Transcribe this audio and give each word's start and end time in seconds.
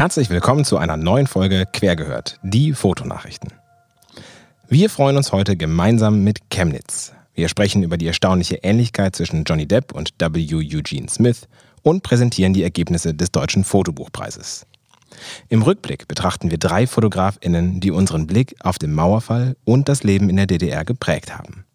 Herzlich 0.00 0.30
willkommen 0.30 0.64
zu 0.64 0.78
einer 0.78 0.96
neuen 0.96 1.26
Folge 1.26 1.66
Quergehört, 1.70 2.40
die 2.42 2.72
Fotonachrichten. 2.72 3.52
Wir 4.66 4.88
freuen 4.88 5.18
uns 5.18 5.30
heute 5.30 5.58
gemeinsam 5.58 6.24
mit 6.24 6.48
Chemnitz. 6.48 7.12
Wir 7.34 7.50
sprechen 7.50 7.82
über 7.82 7.98
die 7.98 8.06
erstaunliche 8.06 8.60
Ähnlichkeit 8.62 9.14
zwischen 9.14 9.44
Johnny 9.44 9.68
Depp 9.68 9.92
und 9.92 10.14
W. 10.18 10.54
Eugene 10.54 11.10
Smith 11.10 11.48
und 11.82 12.02
präsentieren 12.02 12.54
die 12.54 12.62
Ergebnisse 12.62 13.12
des 13.12 13.30
Deutschen 13.30 13.62
Fotobuchpreises. 13.62 14.64
Im 15.50 15.60
Rückblick 15.60 16.08
betrachten 16.08 16.50
wir 16.50 16.56
drei 16.56 16.86
Fotografinnen, 16.86 17.80
die 17.80 17.90
unseren 17.90 18.26
Blick 18.26 18.54
auf 18.60 18.78
den 18.78 18.94
Mauerfall 18.94 19.54
und 19.66 19.90
das 19.90 20.02
Leben 20.02 20.30
in 20.30 20.36
der 20.36 20.46
DDR 20.46 20.86
geprägt 20.86 21.36
haben. 21.36 21.66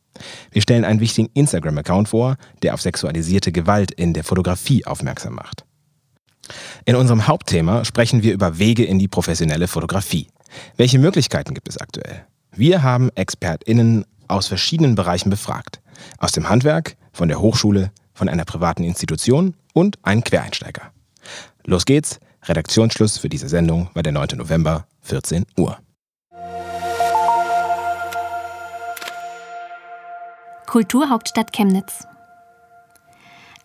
Wir 0.49 0.63
stellen 0.63 0.83
einen 0.83 0.99
wichtigen 0.99 1.29
Instagram-Account 1.35 2.09
vor, 2.09 2.37
der 2.63 2.73
auf 2.73 2.81
sexualisierte 2.81 3.51
Gewalt 3.51 3.91
in 3.91 4.13
der 4.13 4.23
Fotografie 4.23 4.83
aufmerksam 4.83 5.35
macht. 5.35 5.63
In 6.85 6.95
unserem 6.95 7.27
Hauptthema 7.27 7.85
sprechen 7.85 8.23
wir 8.23 8.33
über 8.33 8.57
Wege 8.57 8.85
in 8.85 8.99
die 8.99 9.07
professionelle 9.07 9.67
Fotografie. 9.67 10.27
Welche 10.77 10.99
Möglichkeiten 10.99 11.53
gibt 11.53 11.67
es 11.69 11.77
aktuell? 11.77 12.25
Wir 12.51 12.83
haben 12.83 13.09
ExpertInnen 13.15 14.05
aus 14.27 14.47
verschiedenen 14.47 14.95
Bereichen 14.95 15.29
befragt. 15.29 15.81
Aus 16.19 16.31
dem 16.31 16.49
Handwerk, 16.49 16.95
von 17.11 17.27
der 17.27 17.39
Hochschule, 17.39 17.91
von 18.13 18.29
einer 18.29 18.45
privaten 18.45 18.83
Institution 18.83 19.55
und 19.73 19.97
einen 20.03 20.23
Quereinsteiger. 20.23 20.91
Los 21.65 21.85
geht's. 21.85 22.19
Redaktionsschluss 22.43 23.17
für 23.17 23.29
diese 23.29 23.49
Sendung 23.49 23.89
war 23.93 24.03
der 24.03 24.13
9. 24.13 24.37
November, 24.37 24.85
14 25.01 25.45
Uhr. 25.57 25.79
Kulturhauptstadt 30.67 31.53
Chemnitz. 31.53 32.05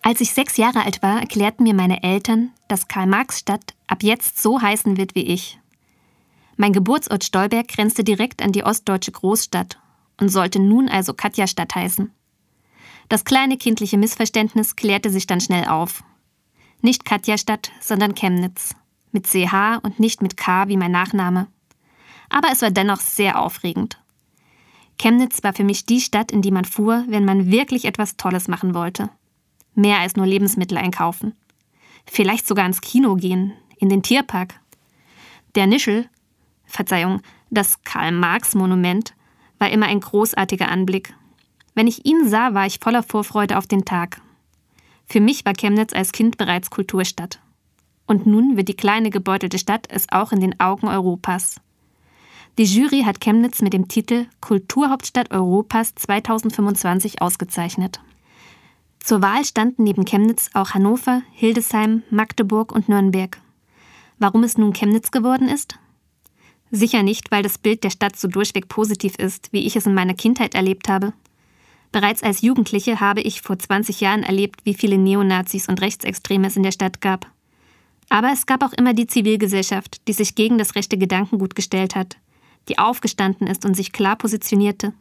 Als 0.01 0.19
ich 0.19 0.33
sechs 0.33 0.57
Jahre 0.57 0.83
alt 0.83 1.03
war, 1.03 1.19
erklärten 1.19 1.63
mir 1.63 1.75
meine 1.75 2.01
Eltern, 2.03 2.51
dass 2.71 2.87
Karl-Marx-Stadt 2.87 3.73
ab 3.87 4.01
jetzt 4.01 4.41
so 4.41 4.61
heißen 4.61 4.95
wird 4.95 5.13
wie 5.13 5.25
ich. 5.25 5.59
Mein 6.55 6.71
Geburtsort 6.71 7.25
Stolberg 7.25 7.67
grenzte 7.67 8.03
direkt 8.03 8.41
an 8.41 8.53
die 8.53 8.63
ostdeutsche 8.63 9.11
Großstadt 9.11 9.77
und 10.19 10.29
sollte 10.29 10.59
nun 10.59 10.87
also 10.87 11.13
Katja-Stadt 11.13 11.75
heißen. 11.75 12.11
Das 13.09 13.25
kleine 13.25 13.57
kindliche 13.57 13.97
Missverständnis 13.97 14.77
klärte 14.77 15.09
sich 15.09 15.27
dann 15.27 15.41
schnell 15.41 15.65
auf. 15.65 16.03
Nicht 16.81 17.03
Katja-Stadt, 17.03 17.71
sondern 17.81 18.15
Chemnitz. 18.15 18.73
Mit 19.11 19.27
CH 19.27 19.79
und 19.83 19.99
nicht 19.99 20.21
mit 20.21 20.37
K 20.37 20.69
wie 20.69 20.77
mein 20.77 20.91
Nachname. 20.91 21.47
Aber 22.29 22.47
es 22.53 22.61
war 22.61 22.71
dennoch 22.71 23.01
sehr 23.01 23.41
aufregend. 23.41 24.01
Chemnitz 24.97 25.43
war 25.43 25.51
für 25.51 25.65
mich 25.65 25.85
die 25.85 25.99
Stadt, 25.99 26.31
in 26.31 26.41
die 26.41 26.51
man 26.51 26.63
fuhr, 26.63 27.03
wenn 27.09 27.25
man 27.25 27.51
wirklich 27.51 27.83
etwas 27.83 28.15
Tolles 28.15 28.47
machen 28.47 28.73
wollte. 28.73 29.09
Mehr 29.75 29.99
als 29.99 30.15
nur 30.15 30.25
Lebensmittel 30.25 30.77
einkaufen. 30.77 31.33
Vielleicht 32.05 32.47
sogar 32.47 32.65
ins 32.65 32.81
Kino 32.81 33.15
gehen, 33.15 33.53
in 33.77 33.89
den 33.89 34.03
Tierpark. 34.03 34.59
Der 35.55 35.67
Nischel, 35.67 36.07
Verzeihung, 36.65 37.21
das 37.49 37.83
Karl-Marx-Monument, 37.83 39.13
war 39.59 39.69
immer 39.69 39.87
ein 39.87 39.99
großartiger 39.99 40.69
Anblick. 40.69 41.13
Wenn 41.75 41.87
ich 41.87 42.05
ihn 42.05 42.27
sah, 42.27 42.53
war 42.53 42.65
ich 42.65 42.79
voller 42.79 43.03
Vorfreude 43.03 43.57
auf 43.57 43.67
den 43.67 43.85
Tag. 43.85 44.21
Für 45.05 45.19
mich 45.19 45.45
war 45.45 45.53
Chemnitz 45.53 45.93
als 45.93 46.11
Kind 46.11 46.37
bereits 46.37 46.69
Kulturstadt. 46.69 47.39
Und 48.07 48.25
nun 48.25 48.57
wird 48.57 48.67
die 48.67 48.75
kleine 48.75 49.09
gebeutelte 49.09 49.59
Stadt 49.59 49.87
es 49.89 50.07
auch 50.11 50.31
in 50.31 50.41
den 50.41 50.59
Augen 50.59 50.87
Europas. 50.87 51.61
Die 52.57 52.65
Jury 52.65 53.03
hat 53.03 53.21
Chemnitz 53.21 53.61
mit 53.61 53.73
dem 53.73 53.87
Titel 53.87 54.27
Kulturhauptstadt 54.41 55.31
Europas 55.31 55.95
2025 55.95 57.21
ausgezeichnet. 57.21 58.01
Zur 59.03 59.21
Wahl 59.21 59.43
standen 59.43 59.83
neben 59.83 60.05
Chemnitz 60.05 60.51
auch 60.53 60.71
Hannover, 60.71 61.23
Hildesheim, 61.33 62.03
Magdeburg 62.11 62.71
und 62.71 62.87
Nürnberg. 62.87 63.39
Warum 64.19 64.43
es 64.43 64.57
nun 64.57 64.73
Chemnitz 64.73 65.09
geworden 65.09 65.49
ist? 65.49 65.79
Sicher 66.69 67.01
nicht, 67.01 67.31
weil 67.31 67.41
das 67.41 67.57
Bild 67.57 67.83
der 67.83 67.89
Stadt 67.89 68.15
so 68.15 68.27
durchweg 68.27 68.69
positiv 68.69 69.15
ist, 69.15 69.51
wie 69.51 69.65
ich 69.65 69.75
es 69.75 69.87
in 69.87 69.95
meiner 69.95 70.13
Kindheit 70.13 70.53
erlebt 70.53 70.87
habe. 70.87 71.13
Bereits 71.91 72.23
als 72.23 72.41
Jugendliche 72.41 72.99
habe 72.99 73.21
ich 73.21 73.41
vor 73.41 73.57
20 73.57 73.99
Jahren 73.99 74.23
erlebt, 74.23 74.61
wie 74.63 74.75
viele 74.75 74.97
Neonazis 74.97 75.67
und 75.67 75.81
Rechtsextreme 75.81 76.47
es 76.47 76.55
in 76.55 76.63
der 76.63 76.71
Stadt 76.71 77.01
gab. 77.01 77.27
Aber 78.07 78.31
es 78.31 78.45
gab 78.45 78.63
auch 78.63 78.73
immer 78.73 78.93
die 78.93 79.07
Zivilgesellschaft, 79.07 80.07
die 80.07 80.13
sich 80.13 80.35
gegen 80.35 80.57
das 80.57 80.75
rechte 80.75 80.97
Gedankengut 80.97 81.55
gestellt 81.55 81.95
hat, 81.95 82.17
die 82.69 82.77
aufgestanden 82.77 83.47
ist 83.47 83.65
und 83.65 83.73
sich 83.73 83.91
klar 83.91 84.15
positionierte. 84.15 84.93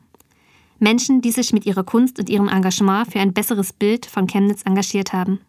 Menschen, 0.80 1.20
die 1.20 1.30
sich 1.30 1.52
mit 1.52 1.66
ihrer 1.66 1.84
Kunst 1.84 2.18
und 2.18 2.28
ihrem 2.28 2.48
Engagement 2.48 3.12
für 3.12 3.20
ein 3.20 3.32
besseres 3.32 3.72
Bild 3.72 4.06
von 4.06 4.26
Chemnitz 4.26 4.62
engagiert 4.64 5.12
haben. 5.12 5.40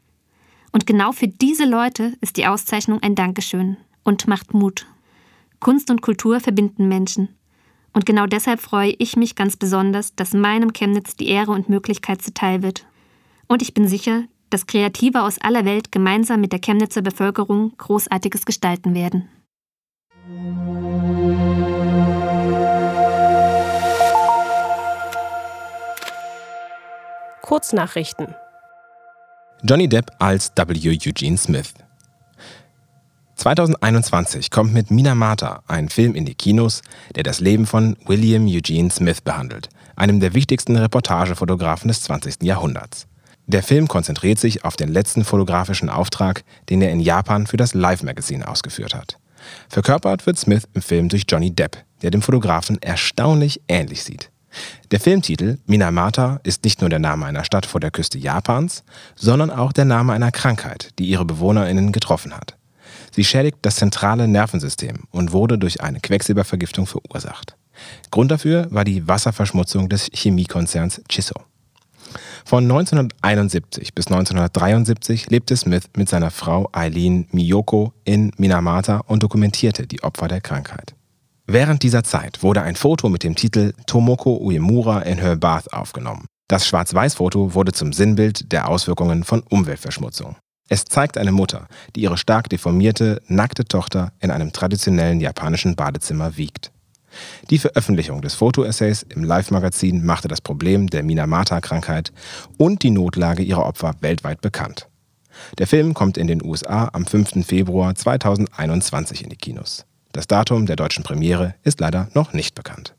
Und 0.72 0.86
genau 0.86 1.12
für 1.12 1.28
diese 1.28 1.66
Leute 1.66 2.14
ist 2.22 2.38
die 2.38 2.48
Auszeichnung 2.48 3.02
ein 3.02 3.16
Dankeschön 3.16 3.78
und 4.04 4.28
macht 4.28 4.54
Mut. 4.54 4.86
Kunst 5.60 5.90
und 5.90 6.02
Kultur 6.02 6.40
verbinden 6.40 6.88
Menschen. 6.88 7.30
Und 7.94 8.06
genau 8.06 8.26
deshalb 8.26 8.62
freue 8.62 8.96
ich 8.98 9.16
mich 9.16 9.36
ganz 9.36 9.58
besonders, 9.58 10.16
dass 10.16 10.34
meinem 10.34 10.74
Chemnitz 10.74 11.16
die 11.16 11.28
Ehre 11.28 11.52
und 11.52 11.70
Möglichkeit 11.70 12.22
zuteil 12.22 12.64
wird. 12.64 12.86
Und 13.48 13.62
ich 13.62 13.74
bin 13.74 13.88
sicher, 13.88 14.24
dass 14.50 14.68
Kreative 14.68 15.24
aus 15.24 15.40
aller 15.40 15.66
Welt 15.66 15.92
gemeinsam 15.92 16.42
mit 16.42 16.52
der 16.52 16.60
Chemnitzer 16.60 17.02
Bevölkerung 17.02 17.74
Großartiges 17.78 18.46
gestalten 18.46 18.94
werden. 18.96 19.30
Kurznachrichten. 27.52 28.34
Johnny 29.62 29.90
Depp 29.90 30.10
als 30.20 30.54
W. 30.56 30.90
Eugene 30.90 31.38
Smith. 31.38 31.74
2021 33.36 34.50
kommt 34.50 34.74
mit 34.74 34.90
Minamata 34.90 35.62
ein 35.68 35.90
Film 35.90 36.16
in 36.16 36.24
die 36.24 36.36
Kinos, 36.36 36.82
der 37.14 37.24
das 37.24 37.42
Leben 37.42 37.66
von 37.66 37.98
William 38.06 38.48
Eugene 38.48 38.90
Smith 38.90 39.20
behandelt, 39.20 39.68
einem 39.98 40.22
der 40.22 40.34
wichtigsten 40.34 40.78
Reportagefotografen 40.78 41.90
des 41.90 42.04
20. 42.04 42.42
Jahrhunderts. 42.44 43.08
Der 43.48 43.64
Film 43.64 43.90
konzentriert 43.90 44.40
sich 44.40 44.64
auf 44.64 44.78
den 44.78 44.88
letzten 44.88 45.26
fotografischen 45.26 45.90
Auftrag, 45.90 46.46
den 46.70 46.82
er 46.82 46.92
in 46.92 47.02
Japan 47.02 47.48
für 47.48 47.58
das 47.58 47.74
Life 47.74 48.06
Magazine 48.06 48.48
ausgeführt 48.48 48.96
hat. 48.96 49.18
Verkörpert 49.68 50.26
wird 50.26 50.40
Smith 50.40 50.70
im 50.74 50.82
Film 50.82 51.10
durch 51.10 51.26
Johnny 51.28 51.54
Depp, 51.54 51.84
der 52.02 52.12
dem 52.12 52.22
Fotografen 52.22 52.82
erstaunlich 52.82 53.60
ähnlich 53.68 54.06
sieht. 54.06 54.32
Der 54.92 55.00
Filmtitel 55.00 55.58
Minamata 55.66 56.40
ist 56.44 56.64
nicht 56.64 56.82
nur 56.82 56.90
der 56.90 57.00
Name 57.00 57.26
einer 57.26 57.44
Stadt 57.44 57.66
vor 57.66 57.80
der 57.80 57.92
Küste 57.92 58.18
Japans, 58.18 58.84
sondern 59.16 59.50
auch 59.50 59.72
der 59.72 59.86
Name 59.86 60.14
einer 60.14 60.32
Krankheit, 60.32 60.90
die 61.00 61.06
ihre 61.06 61.26
BewohnerInnen 61.26 61.92
getroffen 61.92 62.34
hat. 62.34 62.58
Sie 63.12 63.24
schädigt 63.24 63.58
das 63.62 63.76
zentrale 63.76 64.28
Nervensystem 64.28 65.04
und 65.12 65.32
wurde 65.32 65.58
durch 65.58 65.82
eine 65.82 66.00
Quecksilbervergiftung 66.00 66.86
verursacht. 66.86 67.56
Grund 68.10 68.32
dafür 68.32 68.68
war 68.70 68.84
die 68.84 69.08
Wasserverschmutzung 69.08 69.90
des 69.90 70.10
Chemiekonzerns 70.14 71.02
Chisso. 71.10 71.36
Von 72.46 72.64
1971 72.64 73.94
bis 73.94 74.08
1973 74.08 75.30
lebte 75.30 75.56
Smith 75.56 75.84
mit 75.96 76.10
seiner 76.10 76.32
Frau 76.32 76.70
Eileen 76.74 77.28
Miyoko 77.32 77.94
in 78.04 78.32
Minamata 78.38 78.98
und 79.08 79.24
dokumentierte 79.24 79.88
die 79.88 80.04
Opfer 80.04 80.28
der 80.28 80.42
Krankheit. 80.42 80.94
Während 81.54 81.84
dieser 81.84 82.06
Zeit 82.06 82.44
wurde 82.44 82.62
ein 82.62 82.78
Foto 82.78 83.10
mit 83.10 83.24
dem 83.24 83.36
Titel 83.36 83.74
Tomoko 83.86 84.38
Uemura 84.38 85.02
in 85.02 85.18
Her 85.18 85.36
Bath 85.36 85.74
aufgenommen. 85.74 86.26
Das 86.48 86.66
Schwarz-Weiß-Foto 86.66 87.54
wurde 87.54 87.74
zum 87.74 87.92
Sinnbild 87.92 88.54
der 88.54 88.70
Auswirkungen 88.70 89.26
von 89.26 89.44
Umweltverschmutzung. 89.50 90.38
Es 90.70 90.86
zeigt 90.86 91.18
eine 91.18 91.34
Mutter, 91.34 91.68
die 91.94 92.04
ihre 92.04 92.18
stark 92.18 92.48
deformierte, 92.48 93.22
nackte 93.28 93.66
Tochter 93.66 94.14
in 94.22 94.32
einem 94.32 94.54
traditionellen 94.54 95.20
japanischen 95.20 95.76
Badezimmer 95.76 96.38
wiegt. 96.38 96.72
Die 97.50 97.60
Veröffentlichung 97.60 98.22
des 98.22 98.34
Fotoessays 98.36 99.04
im 99.10 99.26
Live-Magazin 99.26 100.06
machte 100.06 100.30
das 100.30 100.40
Problem 100.40 100.88
der 100.88 101.04
Minamata-Krankheit 101.04 102.14
und 102.58 102.82
die 102.82 102.92
Notlage 102.92 103.44
ihrer 103.44 103.66
Opfer 103.66 103.96
weltweit 104.00 104.40
bekannt. 104.40 104.88
Der 105.58 105.68
Film 105.68 105.94
kommt 105.96 106.18
in 106.18 106.28
den 106.28 106.42
USA 106.42 106.92
am 106.94 107.06
5. 107.06 107.46
Februar 107.46 107.94
2021 107.94 109.26
in 109.26 109.30
die 109.30 109.36
Kinos. 109.36 109.86
Das 110.14 110.28
Datum 110.28 110.66
der 110.66 110.76
deutschen 110.76 111.04
Premiere 111.04 111.56
ist 111.64 111.80
leider 111.80 112.10
noch 112.14 112.34
nicht 112.34 112.54
bekannt. 112.54 112.96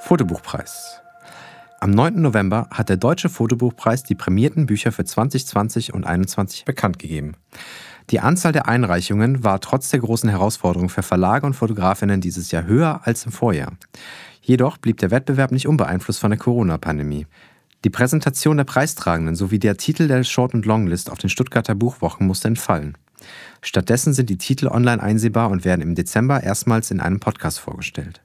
Fotobuchpreis. 0.00 1.00
Am 1.78 1.90
9. 1.90 2.20
November 2.20 2.68
hat 2.70 2.88
der 2.88 2.96
Deutsche 2.96 3.28
Fotobuchpreis 3.28 4.02
die 4.02 4.16
prämierten 4.16 4.66
Bücher 4.66 4.90
für 4.92 5.04
2020 5.04 5.94
und 5.94 6.02
2021 6.02 6.64
bekannt 6.64 6.98
gegeben. 6.98 7.36
Die 8.10 8.18
Anzahl 8.18 8.52
der 8.52 8.68
Einreichungen 8.68 9.44
war 9.44 9.60
trotz 9.60 9.90
der 9.90 10.00
großen 10.00 10.28
Herausforderung 10.28 10.88
für 10.88 11.02
Verlage 11.02 11.46
und 11.46 11.54
Fotografinnen 11.54 12.20
dieses 12.20 12.50
Jahr 12.50 12.64
höher 12.64 13.00
als 13.04 13.24
im 13.24 13.32
Vorjahr. 13.32 13.72
Jedoch 14.40 14.78
blieb 14.78 14.98
der 14.98 15.12
Wettbewerb 15.12 15.52
nicht 15.52 15.68
unbeeinflusst 15.68 16.18
von 16.18 16.30
der 16.30 16.38
Corona-Pandemie. 16.38 17.26
Die 17.84 17.90
Präsentation 17.90 18.58
der 18.58 18.64
Preistragenden 18.64 19.34
sowie 19.34 19.58
der 19.58 19.76
Titel 19.76 20.06
der 20.06 20.22
Short- 20.22 20.54
und 20.54 20.66
Longlist 20.66 21.10
auf 21.10 21.18
den 21.18 21.30
Stuttgarter 21.30 21.74
Buchwochen 21.74 22.28
musste 22.28 22.46
entfallen. 22.46 22.96
Stattdessen 23.60 24.12
sind 24.12 24.30
die 24.30 24.38
Titel 24.38 24.68
online 24.68 25.02
einsehbar 25.02 25.50
und 25.50 25.64
werden 25.64 25.82
im 25.82 25.96
Dezember 25.96 26.44
erstmals 26.44 26.92
in 26.92 27.00
einem 27.00 27.18
Podcast 27.18 27.58
vorgestellt. 27.58 28.22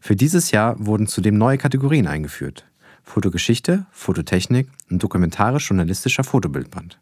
Für 0.00 0.14
dieses 0.14 0.52
Jahr 0.52 0.76
wurden 0.78 1.08
zudem 1.08 1.36
neue 1.36 1.58
Kategorien 1.58 2.06
eingeführt. 2.06 2.64
Fotogeschichte, 3.02 3.86
Fototechnik 3.90 4.68
und 4.88 5.02
dokumentarisch-journalistischer 5.02 6.22
Fotobildband. 6.22 7.00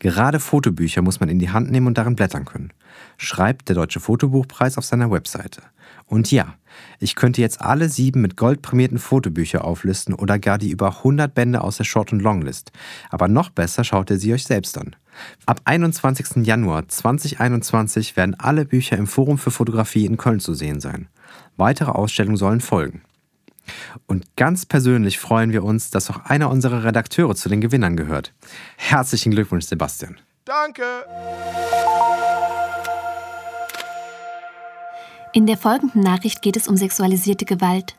Gerade 0.00 0.40
Fotobücher 0.40 1.02
muss 1.02 1.20
man 1.20 1.28
in 1.28 1.38
die 1.38 1.50
Hand 1.50 1.70
nehmen 1.70 1.86
und 1.86 1.98
darin 1.98 2.16
blättern 2.16 2.44
können, 2.44 2.72
schreibt 3.18 3.68
der 3.68 3.76
Deutsche 3.76 4.00
Fotobuchpreis 4.00 4.78
auf 4.78 4.84
seiner 4.84 5.10
Webseite. 5.12 5.62
Und 6.10 6.32
ja, 6.32 6.56
ich 6.98 7.14
könnte 7.14 7.40
jetzt 7.40 7.60
alle 7.60 7.88
sieben 7.88 8.20
mit 8.20 8.36
Gold 8.36 8.62
prämierten 8.62 8.98
Fotobücher 8.98 9.64
auflisten 9.64 10.12
oder 10.12 10.40
gar 10.40 10.58
die 10.58 10.70
über 10.70 10.98
100 10.98 11.32
Bände 11.32 11.62
aus 11.62 11.76
der 11.76 11.84
Short- 11.84 12.12
und 12.12 12.20
Longlist. 12.20 12.72
Aber 13.10 13.28
noch 13.28 13.50
besser 13.50 13.84
schaut 13.84 14.10
ihr 14.10 14.18
sie 14.18 14.34
euch 14.34 14.44
selbst 14.44 14.76
an. 14.76 14.96
Ab 15.46 15.60
21. 15.64 16.44
Januar 16.44 16.88
2021 16.88 18.16
werden 18.16 18.34
alle 18.34 18.64
Bücher 18.64 18.98
im 18.98 19.06
Forum 19.06 19.38
für 19.38 19.52
Fotografie 19.52 20.04
in 20.04 20.16
Köln 20.16 20.40
zu 20.40 20.52
sehen 20.52 20.80
sein. 20.80 21.08
Weitere 21.56 21.92
Ausstellungen 21.92 22.36
sollen 22.36 22.60
folgen. 22.60 23.02
Und 24.08 24.34
ganz 24.34 24.66
persönlich 24.66 25.20
freuen 25.20 25.52
wir 25.52 25.62
uns, 25.62 25.90
dass 25.90 26.10
auch 26.10 26.24
einer 26.24 26.50
unserer 26.50 26.82
Redakteure 26.82 27.36
zu 27.36 27.48
den 27.48 27.60
Gewinnern 27.60 27.96
gehört. 27.96 28.34
Herzlichen 28.76 29.30
Glückwunsch, 29.30 29.66
Sebastian. 29.66 30.18
Danke! 30.44 30.82
In 35.32 35.46
der 35.46 35.56
folgenden 35.56 36.00
Nachricht 36.00 36.42
geht 36.42 36.56
es 36.56 36.66
um 36.66 36.76
sexualisierte 36.76 37.44
Gewalt. 37.44 37.94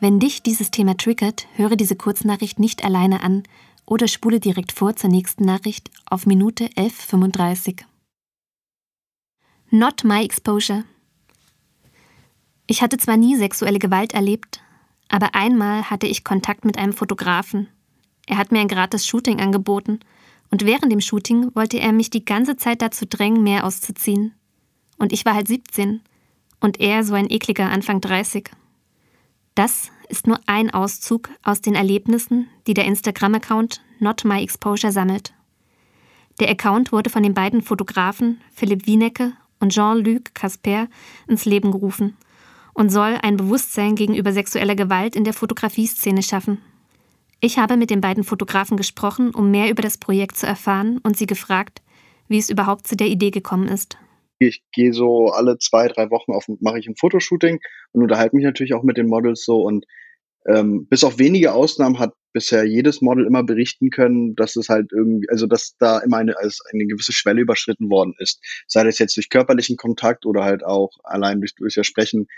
Wenn 0.00 0.18
dich 0.18 0.42
dieses 0.42 0.70
Thema 0.70 0.96
triggert, 0.96 1.46
höre 1.56 1.76
diese 1.76 1.94
Kurznachricht 1.94 2.58
nicht 2.58 2.84
alleine 2.84 3.22
an 3.22 3.42
oder 3.84 4.08
spule 4.08 4.40
direkt 4.40 4.72
vor 4.72 4.96
zur 4.96 5.10
nächsten 5.10 5.44
Nachricht 5.44 5.90
auf 6.06 6.24
Minute 6.24 6.68
11.35. 6.68 7.82
Not 9.70 10.04
my 10.04 10.24
exposure. 10.24 10.84
Ich 12.66 12.80
hatte 12.80 12.96
zwar 12.96 13.18
nie 13.18 13.36
sexuelle 13.36 13.78
Gewalt 13.78 14.14
erlebt, 14.14 14.62
aber 15.10 15.34
einmal 15.34 15.90
hatte 15.90 16.06
ich 16.06 16.24
Kontakt 16.24 16.64
mit 16.64 16.78
einem 16.78 16.94
Fotografen. 16.94 17.68
Er 18.26 18.38
hat 18.38 18.52
mir 18.52 18.60
ein 18.60 18.68
gratis 18.68 19.06
Shooting 19.06 19.38
angeboten 19.38 20.00
und 20.50 20.64
während 20.64 20.90
dem 20.90 21.02
Shooting 21.02 21.54
wollte 21.54 21.78
er 21.78 21.92
mich 21.92 22.08
die 22.08 22.24
ganze 22.24 22.56
Zeit 22.56 22.80
dazu 22.80 23.04
drängen, 23.04 23.42
mehr 23.42 23.66
auszuziehen. 23.66 24.34
Und 24.96 25.12
ich 25.12 25.26
war 25.26 25.34
halt 25.34 25.48
17 25.48 26.00
und 26.60 26.80
er 26.80 27.04
so 27.04 27.14
ein 27.14 27.30
ekliger 27.30 27.70
Anfang 27.70 28.00
30. 28.00 28.50
Das 29.54 29.90
ist 30.08 30.26
nur 30.26 30.40
ein 30.46 30.70
Auszug 30.70 31.28
aus 31.42 31.60
den 31.60 31.74
Erlebnissen, 31.74 32.48
die 32.66 32.74
der 32.74 32.84
Instagram-Account 32.84 33.80
Not 33.98 34.24
My 34.24 34.42
Exposure 34.42 34.92
sammelt. 34.92 35.32
Der 36.38 36.48
Account 36.48 36.92
wurde 36.92 37.10
von 37.10 37.22
den 37.22 37.34
beiden 37.34 37.62
Fotografen 37.62 38.40
Philipp 38.54 38.86
Wienecke 38.86 39.32
und 39.58 39.72
Jean-Luc 39.72 40.34
Casper 40.34 40.88
ins 41.26 41.44
Leben 41.44 41.70
gerufen 41.70 42.16
und 42.72 42.90
soll 42.90 43.18
ein 43.22 43.36
Bewusstsein 43.36 43.94
gegenüber 43.94 44.32
sexueller 44.32 44.74
Gewalt 44.74 45.16
in 45.16 45.24
der 45.24 45.34
Fotografieszene 45.34 46.22
schaffen. 46.22 46.58
Ich 47.40 47.58
habe 47.58 47.76
mit 47.76 47.90
den 47.90 48.00
beiden 48.00 48.24
Fotografen 48.24 48.76
gesprochen, 48.76 49.34
um 49.34 49.50
mehr 49.50 49.70
über 49.70 49.82
das 49.82 49.98
Projekt 49.98 50.36
zu 50.36 50.46
erfahren 50.46 50.98
und 51.02 51.16
sie 51.16 51.26
gefragt, 51.26 51.82
wie 52.28 52.38
es 52.38 52.50
überhaupt 52.50 52.86
zu 52.86 52.96
der 52.96 53.08
Idee 53.08 53.30
gekommen 53.30 53.68
ist. 53.68 53.98
Ich 54.40 54.62
gehe 54.72 54.94
so 54.94 55.28
alle 55.28 55.58
zwei, 55.58 55.86
drei 55.88 56.10
Wochen 56.10 56.32
auf 56.32 56.46
mache 56.60 56.78
ich 56.78 56.88
ein 56.88 56.96
Fotoshooting 56.96 57.60
und 57.92 58.02
unterhalte 58.02 58.34
mich 58.34 58.44
natürlich 58.44 58.72
auch 58.72 58.82
mit 58.82 58.96
den 58.96 59.06
Models 59.06 59.44
so 59.44 59.62
und 59.62 59.84
ähm, 60.46 60.86
bis 60.86 61.04
auf 61.04 61.18
wenige 61.18 61.52
Ausnahmen 61.52 61.98
hat 61.98 62.14
bisher 62.32 62.64
jedes 62.64 63.02
Model 63.02 63.26
immer 63.26 63.42
berichten 63.42 63.90
können, 63.90 64.34
dass 64.36 64.56
es 64.56 64.70
halt 64.70 64.92
irgendwie, 64.92 65.28
also 65.28 65.46
dass 65.46 65.76
da 65.78 65.98
immer 65.98 66.16
eine, 66.18 66.38
als 66.38 66.62
eine 66.72 66.86
gewisse 66.86 67.12
Schwelle 67.12 67.42
überschritten 67.42 67.90
worden 67.90 68.14
ist. 68.18 68.40
Sei 68.66 68.82
das 68.82 68.98
jetzt 68.98 69.16
durch 69.16 69.28
körperlichen 69.28 69.76
Kontakt 69.76 70.24
oder 70.24 70.44
halt 70.44 70.64
auch 70.64 70.92
allein 71.04 71.40
durch, 71.40 71.54
durch 71.56 71.74
das 71.74 71.86
Sprechen. 71.86 72.28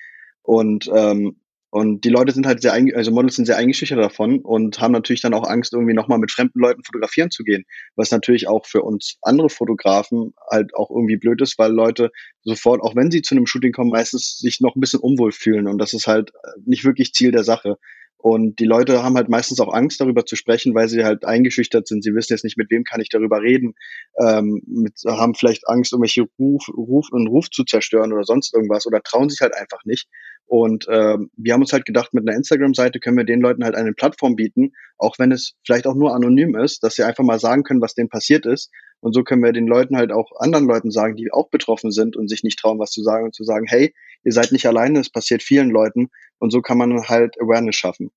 Und 0.42 0.90
ähm, 0.92 1.36
und 1.74 2.04
die 2.04 2.10
Leute 2.10 2.32
sind 2.32 2.46
halt 2.46 2.60
sehr, 2.60 2.74
also 2.74 3.10
Models 3.12 3.36
sind 3.36 3.46
sehr 3.46 3.56
eingeschüchtert 3.56 3.98
davon 3.98 4.40
und 4.40 4.78
haben 4.78 4.92
natürlich 4.92 5.22
dann 5.22 5.32
auch 5.32 5.48
Angst, 5.48 5.72
irgendwie 5.72 5.94
nochmal 5.94 6.18
mit 6.18 6.30
fremden 6.30 6.60
Leuten 6.60 6.84
fotografieren 6.84 7.30
zu 7.30 7.44
gehen. 7.44 7.64
Was 7.96 8.10
natürlich 8.10 8.46
auch 8.46 8.66
für 8.66 8.82
uns 8.82 9.16
andere 9.22 9.48
Fotografen 9.48 10.34
halt 10.50 10.74
auch 10.74 10.90
irgendwie 10.90 11.16
blöd 11.16 11.40
ist, 11.40 11.58
weil 11.58 11.72
Leute 11.72 12.10
sofort, 12.42 12.82
auch 12.82 12.94
wenn 12.94 13.10
sie 13.10 13.22
zu 13.22 13.34
einem 13.34 13.46
Shooting 13.46 13.72
kommen, 13.72 13.88
meistens 13.88 14.36
sich 14.36 14.60
noch 14.60 14.76
ein 14.76 14.80
bisschen 14.80 15.00
unwohl 15.00 15.32
fühlen. 15.32 15.66
Und 15.66 15.78
das 15.78 15.94
ist 15.94 16.06
halt 16.06 16.32
nicht 16.66 16.84
wirklich 16.84 17.14
Ziel 17.14 17.32
der 17.32 17.42
Sache. 17.42 17.78
Und 18.18 18.60
die 18.60 18.66
Leute 18.66 19.02
haben 19.02 19.16
halt 19.16 19.30
meistens 19.30 19.58
auch 19.58 19.72
Angst, 19.72 20.00
darüber 20.00 20.26
zu 20.26 20.36
sprechen, 20.36 20.74
weil 20.74 20.88
sie 20.88 21.04
halt 21.04 21.24
eingeschüchtert 21.24 21.88
sind. 21.88 22.04
Sie 22.04 22.14
wissen 22.14 22.34
jetzt 22.34 22.44
nicht, 22.44 22.58
mit 22.58 22.70
wem 22.70 22.84
kann 22.84 23.00
ich 23.00 23.08
darüber 23.08 23.40
reden, 23.40 23.74
ähm, 24.22 24.62
mit, 24.66 25.00
haben 25.08 25.34
vielleicht 25.34 25.66
Angst, 25.68 25.92
irgendwelche 25.92 26.26
Ruf, 26.38 26.68
Ruf, 26.68 27.08
einen 27.12 27.26
Ruf 27.26 27.50
zu 27.50 27.64
zerstören 27.64 28.12
oder 28.12 28.24
sonst 28.24 28.54
irgendwas 28.54 28.86
oder 28.86 29.02
trauen 29.02 29.30
sich 29.30 29.40
halt 29.40 29.54
einfach 29.54 29.84
nicht. 29.84 30.06
Und 30.46 30.86
ähm, 30.90 31.30
wir 31.36 31.54
haben 31.54 31.62
uns 31.62 31.72
halt 31.72 31.86
gedacht, 31.86 32.12
mit 32.12 32.28
einer 32.28 32.36
Instagram-Seite 32.36 33.00
können 33.00 33.16
wir 33.16 33.24
den 33.24 33.40
Leuten 33.40 33.64
halt 33.64 33.74
eine 33.74 33.92
Plattform 33.94 34.36
bieten, 34.36 34.72
auch 34.98 35.18
wenn 35.18 35.32
es 35.32 35.54
vielleicht 35.64 35.86
auch 35.86 35.94
nur 35.94 36.14
anonym 36.14 36.54
ist, 36.56 36.82
dass 36.82 36.96
sie 36.96 37.04
einfach 37.04 37.24
mal 37.24 37.38
sagen 37.38 37.62
können, 37.62 37.80
was 37.80 37.94
denen 37.94 38.10
passiert 38.10 38.44
ist. 38.44 38.70
Und 39.00 39.14
so 39.14 39.24
können 39.24 39.42
wir 39.42 39.52
den 39.52 39.66
Leuten 39.66 39.96
halt 39.96 40.12
auch 40.12 40.30
anderen 40.38 40.66
Leuten 40.66 40.90
sagen, 40.90 41.16
die 41.16 41.32
auch 41.32 41.48
betroffen 41.48 41.90
sind 41.90 42.16
und 42.16 42.28
sich 42.28 42.44
nicht 42.44 42.58
trauen, 42.58 42.78
was 42.78 42.90
zu 42.90 43.02
sagen 43.02 43.24
und 43.24 43.34
zu 43.34 43.44
sagen, 43.44 43.66
hey, 43.66 43.94
ihr 44.24 44.32
seid 44.32 44.52
nicht 44.52 44.66
alleine, 44.66 45.00
es 45.00 45.10
passiert 45.10 45.42
vielen 45.42 45.70
Leuten 45.70 46.08
und 46.38 46.50
so 46.50 46.60
kann 46.60 46.78
man 46.78 47.08
halt 47.08 47.40
Awareness 47.40 47.76
schaffen. 47.76 48.10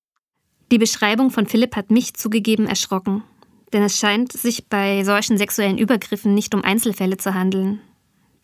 Die 0.70 0.78
Beschreibung 0.78 1.30
von 1.30 1.46
Philipp 1.46 1.74
hat 1.74 1.90
mich 1.90 2.14
zugegeben 2.14 2.66
erschrocken, 2.66 3.22
denn 3.72 3.82
es 3.82 3.98
scheint 3.98 4.32
sich 4.32 4.68
bei 4.68 5.04
solchen 5.04 5.38
sexuellen 5.38 5.78
Übergriffen 5.78 6.34
nicht 6.34 6.54
um 6.54 6.62
Einzelfälle 6.62 7.16
zu 7.16 7.34
handeln. 7.34 7.80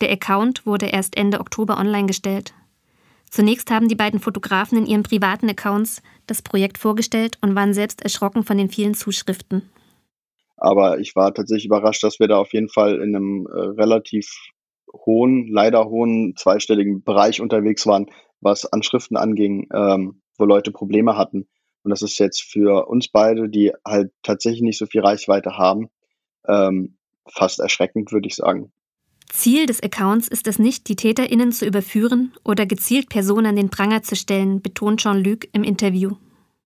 Der 0.01 0.11
Account 0.11 0.65
wurde 0.65 0.87
erst 0.87 1.15
Ende 1.15 1.39
Oktober 1.39 1.77
online 1.77 2.07
gestellt. 2.07 2.53
Zunächst 3.33 3.71
haben 3.71 3.87
die 3.87 3.95
beiden 3.95 4.19
Fotografen 4.19 4.77
in 4.77 4.85
ihren 4.85 5.01
privaten 5.01 5.49
Accounts 5.49 6.03
das 6.27 6.43
Projekt 6.43 6.77
vorgestellt 6.77 7.39
und 7.41 7.55
waren 7.55 7.73
selbst 7.73 8.03
erschrocken 8.03 8.43
von 8.43 8.59
den 8.59 8.69
vielen 8.69 8.93
Zuschriften. 8.93 9.67
Aber 10.55 10.99
ich 10.99 11.15
war 11.15 11.33
tatsächlich 11.33 11.65
überrascht, 11.65 12.03
dass 12.03 12.19
wir 12.19 12.27
da 12.27 12.37
auf 12.37 12.53
jeden 12.53 12.69
Fall 12.69 13.01
in 13.01 13.15
einem 13.15 13.47
äh, 13.47 13.59
relativ 13.59 14.29
hohen, 14.93 15.47
leider 15.47 15.89
hohen 15.89 16.35
zweistelligen 16.37 17.01
Bereich 17.01 17.41
unterwegs 17.41 17.87
waren, 17.87 18.05
was 18.39 18.71
Anschriften 18.71 19.17
anging, 19.17 19.67
ähm, 19.73 20.21
wo 20.37 20.45
Leute 20.45 20.71
Probleme 20.71 21.17
hatten. 21.17 21.47
Und 21.81 21.89
das 21.89 22.03
ist 22.03 22.19
jetzt 22.19 22.43
für 22.43 22.87
uns 22.87 23.07
beide, 23.07 23.49
die 23.49 23.71
halt 23.83 24.11
tatsächlich 24.21 24.61
nicht 24.61 24.77
so 24.77 24.85
viel 24.85 25.01
Reichweite 25.01 25.57
haben, 25.57 25.89
ähm, 26.47 26.97
fast 27.27 27.59
erschreckend, 27.59 28.11
würde 28.11 28.27
ich 28.27 28.35
sagen. 28.35 28.71
Ziel 29.33 29.65
des 29.65 29.81
Accounts 29.81 30.27
ist 30.27 30.47
es 30.47 30.59
nicht, 30.59 30.87
die 30.87 30.95
TäterInnen 30.95 31.51
zu 31.51 31.65
überführen 31.65 32.33
oder 32.45 32.67
gezielt 32.67 33.09
Personen 33.09 33.47
an 33.47 33.55
den 33.55 33.71
Pranger 33.71 34.03
zu 34.03 34.15
stellen, 34.15 34.61
betont 34.61 35.01
Jean-Luc 35.01 35.47
im 35.53 35.63
Interview. 35.63 36.11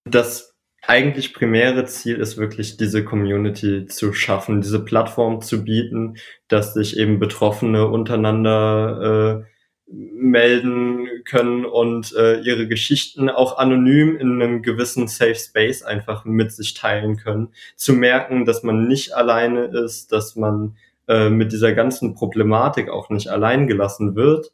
Das 0.04 0.54
eigentlich 0.86 1.34
primäre 1.34 1.86
Ziel 1.86 2.18
ist 2.18 2.38
wirklich, 2.38 2.76
diese 2.76 3.06
Community 3.06 3.86
zu 3.86 4.12
schaffen, 4.12 4.62
diese 4.62 4.84
Plattform 4.84 5.42
zu 5.42 5.64
bieten, 5.64 6.18
dass 6.50 6.74
sich 6.74 6.98
eben 6.98 7.20
Betroffene 7.20 7.88
untereinander 7.88 9.46
äh, 9.46 9.92
melden 9.94 11.08
können 11.24 11.66
und 11.66 12.14
äh, 12.18 12.42
ihre 12.42 12.68
Geschichten 12.68 13.30
auch 13.30 13.58
anonym 13.58 14.18
in 14.18 14.42
einem 14.42 14.62
gewissen 14.62 15.08
Safe 15.08 15.36
Space 15.36 15.84
einfach 15.84 16.26
mit 16.26 16.52
sich 16.52 16.74
teilen 16.74 17.16
können. 17.16 17.54
Zu 17.78 17.94
merken, 17.94 18.44
dass 18.44 18.62
man 18.64 18.90
nicht 18.90 19.16
alleine 19.16 19.68
ist, 19.68 20.12
dass 20.12 20.36
man 20.36 20.76
äh, 21.08 21.30
mit 21.30 21.52
dieser 21.52 21.74
ganzen 21.74 22.16
Problematik 22.16 22.90
auch 22.90 23.10
nicht 23.10 23.30
allein 23.30 23.68
gelassen 23.68 24.16
wird. 24.16 24.52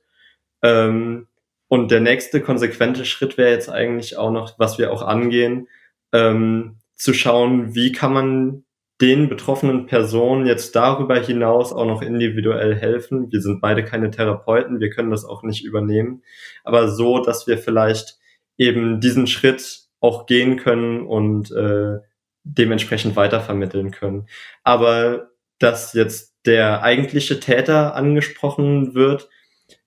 Ähm, 0.62 1.28
und 1.68 1.92
der 1.92 2.02
nächste 2.02 2.42
konsequente 2.42 3.06
Schritt 3.06 3.38
wäre 3.38 3.52
jetzt 3.52 3.70
eigentlich 3.70 4.18
auch 4.18 4.32
noch, 4.32 4.60
was 4.60 4.78
wir 4.78 4.92
auch 4.92 5.02
angehen, 5.02 5.68
ähm, 6.12 6.78
zu 6.96 7.14
schauen, 7.14 7.74
wie 7.74 7.92
kann 7.92 8.14
man 8.14 8.64
den 9.02 9.28
betroffenen 9.28 9.88
Personen 9.88 10.46
jetzt 10.46 10.76
darüber 10.76 11.20
hinaus 11.20 11.74
auch 11.74 11.86
noch 11.86 12.02
individuell 12.02 12.76
helfen. 12.76 13.32
Wir 13.32 13.42
sind 13.42 13.60
beide 13.60 13.84
keine 13.84 14.12
Therapeuten, 14.12 14.80
wir 14.80 14.92
können 14.92 15.12
das 15.12 15.26
auch 15.26 15.44
nicht 15.44 15.66
übernehmen, 15.66 16.24
aber 16.64 16.90
so, 16.90 17.20
dass 17.20 17.48
wir 17.48 17.58
vielleicht 17.58 18.18
eben 18.58 19.02
diesen 19.02 19.28
Schritt 19.28 19.88
auch 20.00 20.26
gehen 20.26 20.58
können 20.58 21.06
und 21.06 21.52
äh, 21.52 21.98
dementsprechend 22.44 23.16
weitervermitteln 23.16 23.92
können. 23.92 24.28
Aber 24.64 25.32
dass 25.60 25.94
jetzt 25.94 26.33
der 26.46 26.84
eigentliche 26.84 27.40
Täter 27.40 27.96
angesprochen 27.96 28.94
wird, 28.96 29.30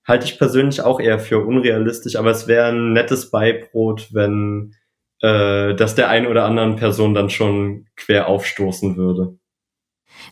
halte 0.05 0.25
ich 0.25 0.37
persönlich 0.37 0.81
auch 0.81 0.99
eher 0.99 1.19
für 1.19 1.39
unrealistisch, 1.39 2.15
aber 2.15 2.31
es 2.31 2.47
wäre 2.47 2.67
ein 2.69 2.93
nettes 2.93 3.29
Beibrot, 3.29 4.13
wenn 4.13 4.73
äh, 5.21 5.73
dass 5.73 5.95
der 5.95 6.09
ein 6.09 6.27
oder 6.27 6.45
anderen 6.45 6.75
Person 6.75 7.13
dann 7.13 7.29
schon 7.29 7.87
quer 7.95 8.27
aufstoßen 8.27 8.97
würde. 8.97 9.37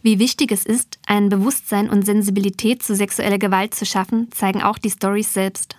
Wie 0.01 0.19
wichtig 0.19 0.51
es 0.51 0.65
ist, 0.65 0.99
ein 1.07 1.29
Bewusstsein 1.29 1.89
und 1.89 2.05
Sensibilität 2.05 2.83
zu 2.83 2.95
sexueller 2.95 3.37
Gewalt 3.37 3.73
zu 3.73 3.85
schaffen, 3.85 4.29
zeigen 4.31 4.61
auch 4.61 4.77
die 4.77 4.89
Stories 4.89 5.33
selbst. 5.33 5.77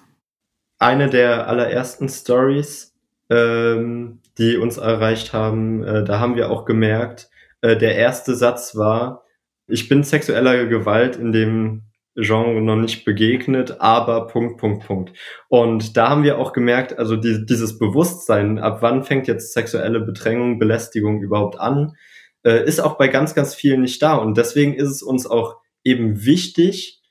Eine 0.79 1.09
der 1.09 1.49
allerersten 1.49 2.09
Stories, 2.09 2.95
ähm, 3.31 4.21
die 4.39 4.57
uns 4.57 4.77
erreicht 4.77 5.33
haben, 5.33 5.83
äh, 5.85 6.05
da 6.05 6.19
haben 6.19 6.37
wir 6.37 6.51
auch 6.51 6.65
gemerkt, 6.65 7.31
äh, 7.61 7.77
der 7.77 7.97
erste 7.97 8.35
Satz 8.35 8.77
war, 8.77 9.25
ich 9.67 9.89
bin 9.89 10.05
sexueller 10.05 10.67
Gewalt 10.67 11.17
in 11.17 11.33
dem 11.33 11.83
Genre 12.15 12.63
noch 12.63 12.77
nicht 12.77 13.05
begegnet, 13.05 13.81
aber 13.81 14.27
Punkt, 14.27 14.59
Punkt, 14.59 14.87
Punkt. 14.87 15.13
Und 15.49 15.97
da 15.97 16.09
haben 16.09 16.23
wir 16.23 16.39
auch 16.39 16.53
gemerkt, 16.55 16.99
also 16.99 17.17
die, 17.17 17.45
dieses 17.45 17.79
Bewusstsein, 17.79 18.59
ab 18.59 18.79
wann 18.81 19.05
fängt 19.05 19.27
jetzt 19.27 19.53
sexuelle 19.53 20.01
Bedrängung, 20.01 20.59
Belästigung 20.59 21.21
überhaupt 21.21 21.61
an, 21.61 21.95
äh, 22.43 22.65
ist 22.65 22.81
auch 22.81 22.97
bei 22.97 23.09
ganz, 23.09 23.35
ganz 23.35 23.55
vielen 23.55 23.83
nicht 23.83 24.01
da. 24.03 24.15
Und 24.17 24.39
deswegen 24.39 24.73
ist 24.73 24.89
es 24.89 25.03
uns 25.03 25.27
auch 25.27 25.57
eben 25.85 26.25
wichtig, 26.25 27.03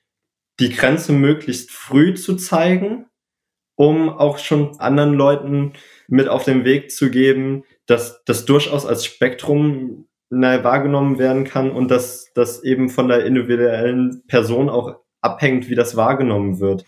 die 0.59 0.69
Grenze 0.69 1.13
möglichst 1.13 1.71
früh 1.71 2.15
zu 2.15 2.35
zeigen, 2.35 3.05
um 3.75 4.09
auch 4.09 4.39
schon 4.39 4.79
anderen 4.79 5.13
Leuten 5.13 5.73
mit 6.07 6.29
auf 6.29 6.45
den 6.45 6.65
Weg 6.65 6.91
zu 6.91 7.11
geben, 7.11 7.63
dass 7.85 8.23
das 8.25 8.45
durchaus 8.45 8.85
als 8.85 9.05
Spektrum 9.05 10.07
na, 10.29 10.63
wahrgenommen 10.63 11.19
werden 11.19 11.43
kann 11.43 11.71
und 11.71 11.89
dass 11.89 12.31
das 12.33 12.63
eben 12.63 12.89
von 12.89 13.07
der 13.07 13.25
individuellen 13.25 14.23
Person 14.27 14.69
auch 14.69 14.95
abhängt, 15.21 15.69
wie 15.69 15.75
das 15.75 15.95
wahrgenommen 15.95 16.59
wird. 16.59 16.85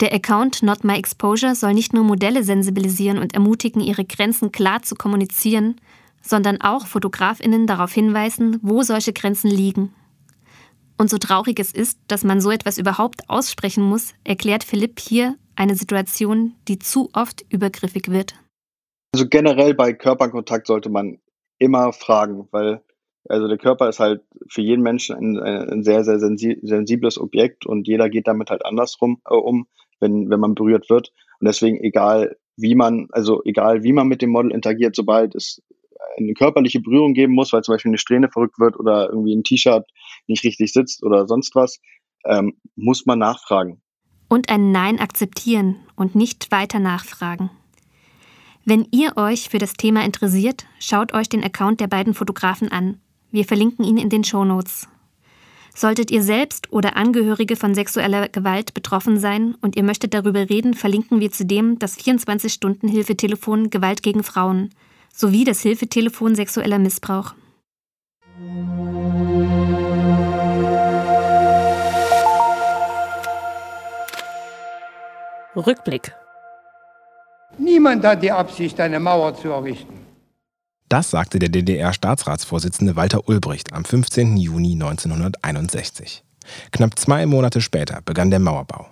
Der 0.00 0.12
Account 0.12 0.62
Not 0.62 0.82
My 0.82 0.96
Exposure 0.96 1.54
soll 1.54 1.74
nicht 1.74 1.92
nur 1.92 2.04
Modelle 2.04 2.42
sensibilisieren 2.42 3.18
und 3.18 3.34
ermutigen, 3.34 3.80
ihre 3.80 4.04
Grenzen 4.04 4.50
klar 4.50 4.82
zu 4.82 4.96
kommunizieren, 4.96 5.76
sondern 6.20 6.60
auch 6.60 6.86
Fotografinnen 6.86 7.66
darauf 7.66 7.92
hinweisen, 7.92 8.58
wo 8.62 8.82
solche 8.82 9.12
Grenzen 9.12 9.50
liegen. 9.50 9.94
Und 10.96 11.10
so 11.10 11.18
traurig 11.18 11.58
es 11.60 11.72
ist, 11.72 11.98
dass 12.08 12.24
man 12.24 12.40
so 12.40 12.50
etwas 12.50 12.78
überhaupt 12.78 13.28
aussprechen 13.28 13.84
muss, 13.84 14.14
erklärt 14.24 14.64
Philipp 14.64 15.00
hier 15.00 15.36
eine 15.56 15.74
Situation, 15.76 16.54
die 16.66 16.78
zu 16.78 17.10
oft 17.12 17.44
übergriffig 17.48 18.10
wird. 18.10 18.34
Also 19.12 19.28
generell 19.28 19.74
bei 19.74 19.92
Körperkontakt 19.92 20.66
sollte 20.66 20.90
man 20.90 21.18
immer 21.64 21.92
fragen, 21.92 22.48
weil 22.50 22.82
also 23.28 23.48
der 23.48 23.58
Körper 23.58 23.88
ist 23.88 24.00
halt 24.00 24.22
für 24.48 24.60
jeden 24.60 24.82
Menschen 24.82 25.16
ein, 25.16 25.38
ein 25.38 25.82
sehr, 25.82 26.04
sehr 26.04 26.18
sensibles 26.18 27.18
Objekt 27.18 27.64
und 27.64 27.88
jeder 27.88 28.10
geht 28.10 28.26
damit 28.26 28.50
halt 28.50 28.64
andersrum 28.64 29.20
äh, 29.28 29.34
um, 29.34 29.66
wenn, 30.00 30.28
wenn 30.28 30.40
man 30.40 30.54
berührt 30.54 30.90
wird. 30.90 31.12
Und 31.40 31.46
deswegen, 31.46 31.82
egal 31.82 32.36
wie 32.56 32.74
man, 32.74 33.08
also 33.12 33.42
egal 33.44 33.82
wie 33.82 33.92
man 33.92 34.08
mit 34.08 34.22
dem 34.22 34.30
Model 34.30 34.52
interagiert, 34.52 34.94
sobald 34.94 35.34
es 35.34 35.62
eine 36.16 36.34
körperliche 36.34 36.80
Berührung 36.80 37.14
geben 37.14 37.32
muss, 37.32 37.52
weil 37.52 37.62
zum 37.62 37.74
Beispiel 37.74 37.90
eine 37.90 37.98
Strähne 37.98 38.28
verrückt 38.28 38.58
wird 38.58 38.78
oder 38.78 39.08
irgendwie 39.08 39.34
ein 39.34 39.42
T-Shirt 39.42 39.84
nicht 40.26 40.44
richtig 40.44 40.72
sitzt 40.72 41.02
oder 41.02 41.26
sonst 41.26 41.54
was, 41.54 41.80
ähm, 42.26 42.58
muss 42.76 43.06
man 43.06 43.18
nachfragen. 43.18 43.80
Und 44.28 44.50
ein 44.50 44.70
Nein 44.70 45.00
akzeptieren 45.00 45.76
und 45.96 46.14
nicht 46.14 46.50
weiter 46.52 46.78
nachfragen. 46.78 47.50
Wenn 48.66 48.88
ihr 48.92 49.16
euch 49.16 49.50
für 49.50 49.58
das 49.58 49.74
Thema 49.74 50.04
interessiert, 50.04 50.64
schaut 50.78 51.12
euch 51.12 51.28
den 51.28 51.44
Account 51.44 51.80
der 51.80 51.86
beiden 51.86 52.14
Fotografen 52.14 52.72
an. 52.72 52.98
Wir 53.30 53.44
verlinken 53.44 53.84
ihn 53.84 53.98
in 53.98 54.08
den 54.08 54.24
Show 54.24 54.44
Notes. 54.44 54.88
Solltet 55.74 56.10
ihr 56.10 56.22
selbst 56.22 56.72
oder 56.72 56.96
Angehörige 56.96 57.56
von 57.56 57.74
sexueller 57.74 58.28
Gewalt 58.28 58.72
betroffen 58.72 59.18
sein 59.18 59.54
und 59.60 59.76
ihr 59.76 59.82
möchtet 59.82 60.14
darüber 60.14 60.48
reden, 60.48 60.72
verlinken 60.72 61.20
wir 61.20 61.30
zudem 61.30 61.78
das 61.78 61.98
24-Stunden-Hilfetelefon 61.98 63.68
Gewalt 63.68 64.02
gegen 64.02 64.22
Frauen 64.22 64.70
sowie 65.12 65.44
das 65.44 65.60
Hilfetelefon 65.60 66.34
sexueller 66.34 66.78
Missbrauch. 66.78 67.34
Rückblick 75.54 76.14
Niemand 77.58 78.04
hat 78.04 78.22
die 78.22 78.32
Absicht, 78.32 78.78
eine 78.80 79.00
Mauer 79.00 79.34
zu 79.36 79.48
errichten. 79.48 79.94
Das 80.88 81.10
sagte 81.10 81.38
der 81.38 81.48
DDR-Staatsratsvorsitzende 81.48 82.96
Walter 82.96 83.28
Ulbricht 83.28 83.72
am 83.72 83.84
15. 83.84 84.36
Juni 84.36 84.72
1961. 84.72 86.24
Knapp 86.72 86.98
zwei 86.98 87.26
Monate 87.26 87.60
später 87.60 88.00
begann 88.04 88.30
der 88.30 88.38
Mauerbau. 88.38 88.86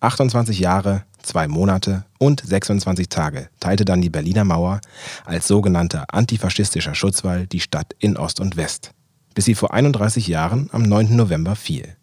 28 0.00 0.58
Jahre, 0.58 1.04
zwei 1.22 1.48
Monate 1.48 2.04
und 2.18 2.40
26 2.46 3.08
Tage 3.08 3.48
teilte 3.60 3.84
dann 3.84 4.00
die 4.00 4.10
Berliner 4.10 4.44
Mauer 4.44 4.80
als 5.24 5.48
sogenannter 5.48 6.04
antifaschistischer 6.12 6.94
Schutzwall 6.94 7.46
die 7.46 7.60
Stadt 7.60 7.94
in 7.98 8.16
Ost 8.16 8.40
und 8.40 8.56
West, 8.56 8.92
bis 9.34 9.46
sie 9.46 9.54
vor 9.54 9.72
31 9.72 10.28
Jahren 10.28 10.68
am 10.72 10.82
9. 10.82 11.16
November 11.16 11.56
fiel. 11.56 11.96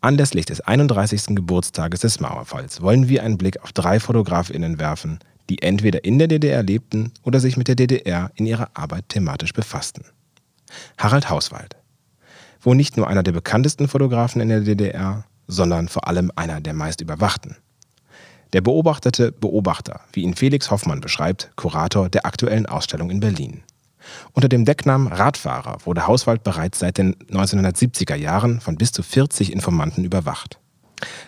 Anlässlich 0.00 0.46
des 0.46 0.60
31. 0.60 1.34
Geburtstages 1.34 2.00
des 2.00 2.20
Mauerfalls 2.20 2.80
wollen 2.80 3.08
wir 3.08 3.24
einen 3.24 3.36
Blick 3.36 3.60
auf 3.62 3.72
drei 3.72 3.98
Fotografinnen 3.98 4.78
werfen, 4.78 5.18
die 5.50 5.60
entweder 5.60 6.04
in 6.04 6.20
der 6.20 6.28
DDR 6.28 6.62
lebten 6.62 7.12
oder 7.24 7.40
sich 7.40 7.56
mit 7.56 7.66
der 7.66 7.74
DDR 7.74 8.30
in 8.36 8.46
ihrer 8.46 8.70
Arbeit 8.74 9.08
thematisch 9.08 9.52
befassten. 9.52 10.04
Harald 10.98 11.30
Hauswald. 11.30 11.74
Wohl 12.60 12.76
nicht 12.76 12.96
nur 12.96 13.08
einer 13.08 13.24
der 13.24 13.32
bekanntesten 13.32 13.88
Fotografen 13.88 14.40
in 14.40 14.50
der 14.50 14.60
DDR, 14.60 15.24
sondern 15.48 15.88
vor 15.88 16.06
allem 16.06 16.30
einer 16.36 16.60
der 16.60 16.74
meist 16.74 17.00
überwachten. 17.00 17.56
Der 18.52 18.60
beobachtete 18.60 19.32
Beobachter, 19.32 20.00
wie 20.12 20.22
ihn 20.22 20.34
Felix 20.34 20.70
Hoffmann 20.70 21.00
beschreibt, 21.00 21.50
Kurator 21.56 22.08
der 22.08 22.24
aktuellen 22.24 22.66
Ausstellung 22.66 23.10
in 23.10 23.20
Berlin. 23.20 23.62
Unter 24.32 24.48
dem 24.48 24.64
Decknamen 24.64 25.12
Radfahrer 25.12 25.78
wurde 25.84 26.06
Hauswald 26.06 26.42
bereits 26.44 26.78
seit 26.78 26.98
den 26.98 27.14
1970er 27.30 28.14
Jahren 28.14 28.60
von 28.60 28.76
bis 28.76 28.92
zu 28.92 29.02
40 29.02 29.52
Informanten 29.52 30.04
überwacht. 30.04 30.58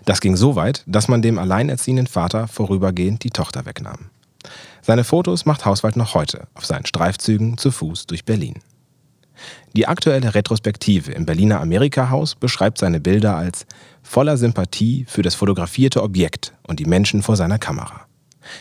Das 0.05 0.21
ging 0.21 0.37
so 0.37 0.57
weit, 0.57 0.83
dass 0.87 1.09
man 1.09 1.23
dem 1.23 1.39
alleinerziehenden 1.39 2.07
Vater 2.07 2.49
vorübergehend 2.49 3.25
die 3.25 3.31
Tochter 3.31 3.67
wegnahm. 3.67 4.11
Seine 4.83 5.05
Fotos 5.05 5.47
macht 5.47 5.65
Hauswald 5.65 5.97
noch 5.97 6.15
heute 6.15 6.49
auf 6.55 6.65
seinen 6.65 6.87
Streifzügen 6.87 7.59
zu 7.59 7.71
Fuß 7.71 8.07
durch 8.07 8.25
Berlin. 8.25 8.61
Die 9.75 9.87
aktuelle 9.87 10.35
Retrospektive 10.35 11.13
im 11.13 11.27
Berliner 11.27 11.61
Amerika-Haus 11.61 12.35
beschreibt 12.35 12.79
seine 12.79 13.01
Bilder 13.01 13.37
als 13.37 13.67
voller 14.03 14.37
Sympathie 14.37 15.05
für 15.09 15.23
das 15.23 15.35
fotografierte 15.35 16.03
Objekt 16.03 16.55
und 16.67 16.81
die 16.81 16.85
Menschen 16.85 17.23
vor 17.23 17.37
seiner 17.37 17.59
Kamera. 17.59 18.07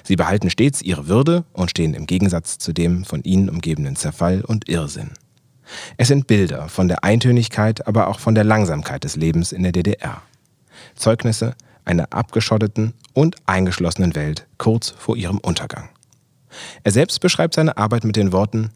Sie 0.03 0.15
behalten 0.15 0.49
stets 0.49 0.81
ihre 0.81 1.07
Würde 1.07 1.45
und 1.53 1.69
stehen 1.69 1.93
im 1.93 2.05
Gegensatz 2.05 2.57
zu 2.57 2.73
dem 2.73 3.05
von 3.05 3.23
ihnen 3.23 3.49
umgebenen 3.49 3.95
Zerfall 3.95 4.41
und 4.41 4.69
Irrsinn. 4.69 5.11
Es 5.97 6.07
sind 6.07 6.27
Bilder 6.27 6.67
von 6.67 6.87
der 6.87 7.03
Eintönigkeit, 7.03 7.87
aber 7.87 8.07
auch 8.07 8.19
von 8.19 8.35
der 8.35 8.43
Langsamkeit 8.43 9.03
des 9.03 9.15
Lebens 9.15 9.51
in 9.51 9.63
der 9.63 9.71
DDR. 9.71 10.21
Zeugnisse 10.95 11.55
einer 11.85 12.11
abgeschotteten 12.11 12.93
und 13.13 13.35
eingeschlossenen 13.45 14.15
Welt 14.15 14.47
kurz 14.57 14.89
vor 14.89 15.17
ihrem 15.17 15.39
Untergang. 15.39 15.89
Er 16.83 16.91
selbst 16.91 17.19
beschreibt 17.19 17.55
seine 17.55 17.77
Arbeit 17.77 18.03
mit 18.03 18.15
den 18.15 18.31
Worten 18.31 18.71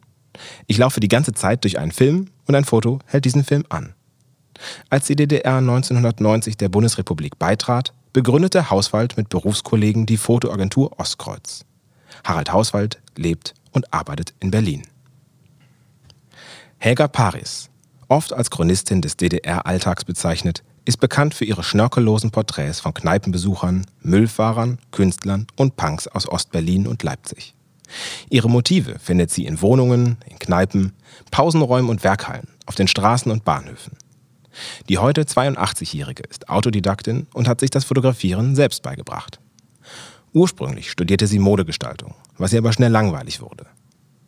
Ich 0.68 0.78
laufe 0.78 1.00
die 1.00 1.08
ganze 1.08 1.34
Zeit 1.34 1.64
durch 1.64 1.78
einen 1.78 1.92
Film 1.92 2.30
und 2.48 2.56
ein 2.56 2.66
Foto 2.66 3.00
hält 3.06 3.26
diesen 3.26 3.44
Film 3.44 3.66
an. 3.70 3.94
Als 4.90 5.08
die 5.08 5.16
DDR 5.16 5.58
1990 5.58 6.58
der 6.58 6.70
Bundesrepublik 6.70 7.38
beitrat, 7.40 7.94
begründete 8.14 8.70
Hauswald 8.70 9.18
mit 9.18 9.30
Berufskollegen 9.30 10.06
die 10.06 10.18
Fotoagentur 10.18 11.00
Ostkreuz. 11.00 11.66
Harald 12.24 12.52
Hauswald 12.52 13.02
lebt 13.18 13.56
und 13.72 13.92
arbeitet 13.92 14.34
in 14.40 14.52
Berlin. 14.52 14.84
Helga 16.78 17.08
Paris, 17.08 17.70
oft 18.08 18.32
als 18.32 18.52
Chronistin 18.52 19.02
des 19.02 19.18
DDR-Alltags 19.18 20.06
bezeichnet, 20.06 20.64
ist 20.86 21.00
bekannt 21.00 21.34
für 21.34 21.46
ihre 21.46 21.64
schnörkellosen 21.64 22.30
Porträts 22.30 22.80
von 22.80 22.94
Kneipenbesuchern, 22.94 23.86
Müllfahrern, 24.02 24.80
Künstlern 24.92 25.48
und 25.56 25.76
Punks 25.76 26.08
aus 26.08 26.28
Ostberlin 26.28 26.88
und 26.88 27.02
Leipzig. 27.04 27.56
Ihre 28.30 28.50
Motive 28.50 29.00
findet 29.00 29.32
sie 29.32 29.46
in 29.46 29.62
Wohnungen, 29.62 30.18
in 30.30 30.40
Kneipen, 30.40 30.94
Pausenräumen 31.32 31.90
und 31.90 32.04
Werkhallen, 32.04 32.48
auf 32.66 32.76
den 32.76 32.88
Straßen 32.88 33.32
und 33.32 33.46
Bahnhöfen. 33.46 33.98
Die 34.90 34.98
heute 34.98 35.24
82-Jährige 35.24 36.24
ist 36.24 36.50
Autodidaktin 36.50 37.28
und 37.34 37.48
hat 37.48 37.60
sich 37.60 37.70
das 37.70 37.86
Fotografieren 37.86 38.56
selbst 38.56 38.82
beigebracht. 38.84 39.40
Ursprünglich 40.34 40.90
studierte 40.90 41.28
sie 41.28 41.40
Modegestaltung, 41.40 42.16
was 42.38 42.54
ihr 42.54 42.60
aber 42.60 42.74
schnell 42.74 42.92
langweilig 42.92 43.42
wurde. 43.42 43.66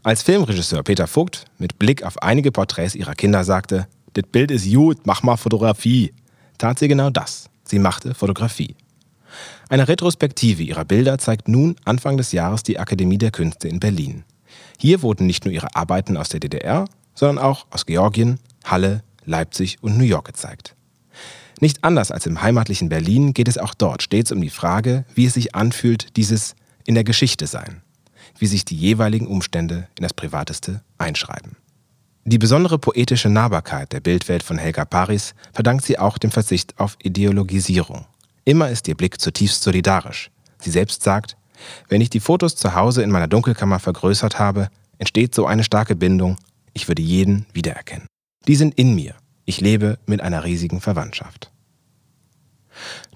Als 0.03 0.21
Filmregisseur 0.21 0.83
Peter 0.83 1.07
Vogt 1.07 1.45
mit 1.57 1.79
Blick 1.79 2.03
auf 2.03 2.21
einige 2.21 2.51
Porträts 2.51 2.93
ihrer 2.93 3.15
Kinder 3.15 3.43
sagte, 3.43 3.87
das 4.13 4.25
Bild 4.31 4.51
ist 4.51 4.71
gut, 4.71 4.99
mach 5.05 5.23
mal 5.23 5.35
Fotografie, 5.35 6.13
tat 6.57 6.77
sie 6.79 6.87
genau 6.87 7.09
das. 7.09 7.49
Sie 7.63 7.79
machte 7.79 8.13
Fotografie. 8.13 8.75
Eine 9.67 9.87
Retrospektive 9.87 10.61
ihrer 10.63 10.85
Bilder 10.85 11.17
zeigt 11.17 11.47
nun 11.47 11.75
Anfang 11.85 12.17
des 12.17 12.31
Jahres 12.31 12.63
die 12.63 12.79
Akademie 12.79 13.17
der 13.17 13.31
Künste 13.31 13.67
in 13.67 13.79
Berlin. 13.79 14.23
Hier 14.77 15.01
wurden 15.01 15.25
nicht 15.25 15.45
nur 15.45 15.53
ihre 15.53 15.75
Arbeiten 15.75 16.17
aus 16.17 16.29
der 16.29 16.39
DDR, 16.39 16.85
sondern 17.15 17.43
auch 17.43 17.65
aus 17.71 17.85
Georgien, 17.85 18.39
Halle, 18.63 19.03
Leipzig 19.25 19.77
und 19.81 19.97
New 19.97 20.03
York 20.03 20.25
gezeigt. 20.25 20.75
Nicht 21.61 21.83
anders 21.83 22.11
als 22.11 22.25
im 22.25 22.41
heimatlichen 22.41 22.89
Berlin 22.89 23.33
geht 23.33 23.47
es 23.47 23.57
auch 23.57 23.73
dort 23.73 24.03
stets 24.03 24.31
um 24.31 24.41
die 24.41 24.49
Frage, 24.49 25.05
wie 25.13 25.25
es 25.25 25.35
sich 25.35 25.55
anfühlt, 25.55 26.17
dieses 26.17 26.55
in 26.85 26.95
der 26.95 27.03
Geschichte 27.03 27.47
sein, 27.47 27.81
wie 28.37 28.47
sich 28.47 28.65
die 28.65 28.75
jeweiligen 28.75 29.27
Umstände 29.27 29.87
in 29.97 30.03
das 30.03 30.13
Privateste 30.13 30.81
einschreiben. 30.97 31.55
Die 32.25 32.39
besondere 32.39 32.79
poetische 32.79 33.29
Nahbarkeit 33.29 33.93
der 33.93 33.99
Bildwelt 33.99 34.43
von 34.43 34.57
Helga 34.57 34.83
Paris 34.83 35.35
verdankt 35.53 35.85
sie 35.85 35.99
auch 35.99 36.17
dem 36.17 36.31
Verzicht 36.31 36.77
auf 36.79 36.97
Ideologisierung. 37.01 38.05
Immer 38.45 38.69
ist 38.69 38.87
ihr 38.87 38.95
Blick 38.95 39.21
zutiefst 39.21 39.61
solidarisch. 39.63 40.31
Sie 40.59 40.71
selbst 40.71 41.03
sagt, 41.03 41.37
wenn 41.87 42.01
ich 42.01 42.09
die 42.09 42.19
Fotos 42.19 42.55
zu 42.55 42.73
Hause 42.73 43.03
in 43.03 43.11
meiner 43.11 43.27
Dunkelkammer 43.27 43.79
vergrößert 43.79 44.39
habe, 44.39 44.69
entsteht 44.97 45.35
so 45.35 45.45
eine 45.45 45.63
starke 45.63 45.95
Bindung, 45.95 46.37
ich 46.73 46.87
würde 46.87 47.01
jeden 47.01 47.45
wiedererkennen. 47.53 48.07
Die 48.47 48.55
sind 48.55 48.75
in 48.75 48.95
mir. 48.95 49.15
Ich 49.45 49.61
lebe 49.61 49.99
mit 50.05 50.21
einer 50.21 50.43
riesigen 50.43 50.81
Verwandtschaft. 50.81 51.51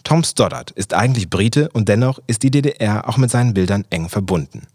Tom 0.03 0.23
Stoddard 0.23 0.71
ist 0.71 0.93
eigentlich 0.93 1.29
Brite 1.29 1.69
und 1.69 1.89
dennoch 1.89 2.19
ist 2.27 2.43
die 2.43 2.51
DDR 2.51 3.07
auch 3.07 3.17
mit 3.17 3.29
seinen 3.29 3.53
Bildern 3.53 3.85
eng 3.89 4.09
verbunden. 4.09 4.67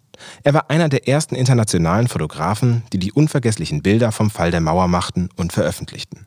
Er 0.42 0.54
war 0.54 0.70
einer 0.70 0.88
der 0.88 1.08
ersten 1.08 1.34
internationalen 1.34 2.08
Fotografen, 2.08 2.82
die 2.92 2.98
die 2.98 3.12
unvergesslichen 3.12 3.82
Bilder 3.82 4.12
vom 4.12 4.30
Fall 4.30 4.50
der 4.50 4.60
Mauer 4.60 4.88
machten 4.88 5.28
und 5.36 5.52
veröffentlichten. 5.52 6.26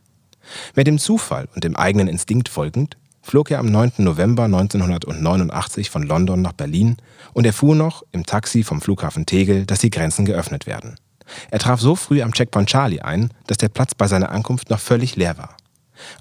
Mehr 0.75 0.83
dem 0.83 0.97
Zufall 0.97 1.47
und 1.55 1.63
dem 1.63 1.75
eigenen 1.75 2.07
Instinkt 2.07 2.49
folgend, 2.49 2.97
flog 3.21 3.51
er 3.51 3.59
am 3.59 3.67
9. 3.67 3.93
November 3.97 4.43
1989 4.45 5.89
von 5.89 6.03
London 6.03 6.41
nach 6.41 6.53
Berlin 6.53 6.97
und 7.33 7.45
erfuhr 7.45 7.75
noch 7.75 8.03
im 8.11 8.25
Taxi 8.25 8.63
vom 8.63 8.81
Flughafen 8.81 9.25
Tegel, 9.25 9.65
dass 9.65 9.79
die 9.79 9.89
Grenzen 9.89 10.25
geöffnet 10.25 10.65
werden. 10.65 10.95
Er 11.51 11.59
traf 11.59 11.79
so 11.81 11.95
früh 11.95 12.21
am 12.21 12.33
Checkpoint 12.33 12.69
Charlie 12.69 13.01
ein, 13.01 13.31
dass 13.47 13.57
der 13.57 13.69
Platz 13.69 13.95
bei 13.95 14.07
seiner 14.07 14.31
Ankunft 14.31 14.69
noch 14.69 14.79
völlig 14.79 15.15
leer 15.15 15.37
war. 15.37 15.55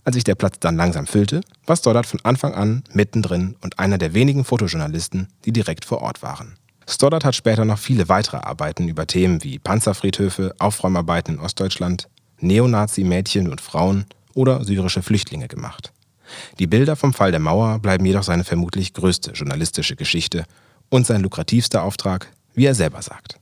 Als 0.04 0.14
sich 0.14 0.24
der 0.24 0.34
Platz 0.34 0.58
dann 0.58 0.76
langsam 0.76 1.06
füllte, 1.06 1.42
war 1.66 1.76
Stoddard 1.76 2.06
von 2.06 2.20
Anfang 2.24 2.54
an 2.54 2.84
mittendrin 2.92 3.56
und 3.60 3.78
einer 3.78 3.98
der 3.98 4.14
wenigen 4.14 4.44
Fotojournalisten, 4.44 5.28
die 5.44 5.52
direkt 5.52 5.84
vor 5.84 6.00
Ort 6.02 6.22
waren. 6.22 6.56
Stoddard 6.88 7.24
hat 7.24 7.34
später 7.34 7.64
noch 7.64 7.78
viele 7.78 8.08
weitere 8.08 8.38
Arbeiten 8.38 8.88
über 8.88 9.06
Themen 9.06 9.42
wie 9.42 9.58
Panzerfriedhöfe, 9.58 10.54
Aufräumarbeiten 10.58 11.34
in 11.34 11.40
Ostdeutschland, 11.40 12.08
Neonazi-Mädchen 12.40 13.48
und 13.48 13.60
Frauen 13.60 14.06
oder 14.34 14.64
syrische 14.64 15.02
Flüchtlinge 15.02 15.48
gemacht. 15.48 15.92
Die 16.58 16.66
Bilder 16.66 16.96
vom 16.96 17.12
Fall 17.12 17.30
der 17.30 17.40
Mauer 17.40 17.78
bleiben 17.78 18.04
jedoch 18.04 18.22
seine 18.22 18.44
vermutlich 18.44 18.94
größte 18.94 19.32
journalistische 19.32 19.96
Geschichte 19.96 20.44
und 20.88 21.06
sein 21.06 21.22
lukrativster 21.22 21.82
Auftrag, 21.82 22.28
wie 22.54 22.66
er 22.66 22.74
selber 22.74 23.02
sagt. 23.02 23.38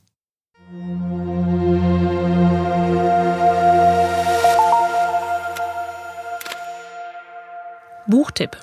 Buchtipp. 8.07 8.55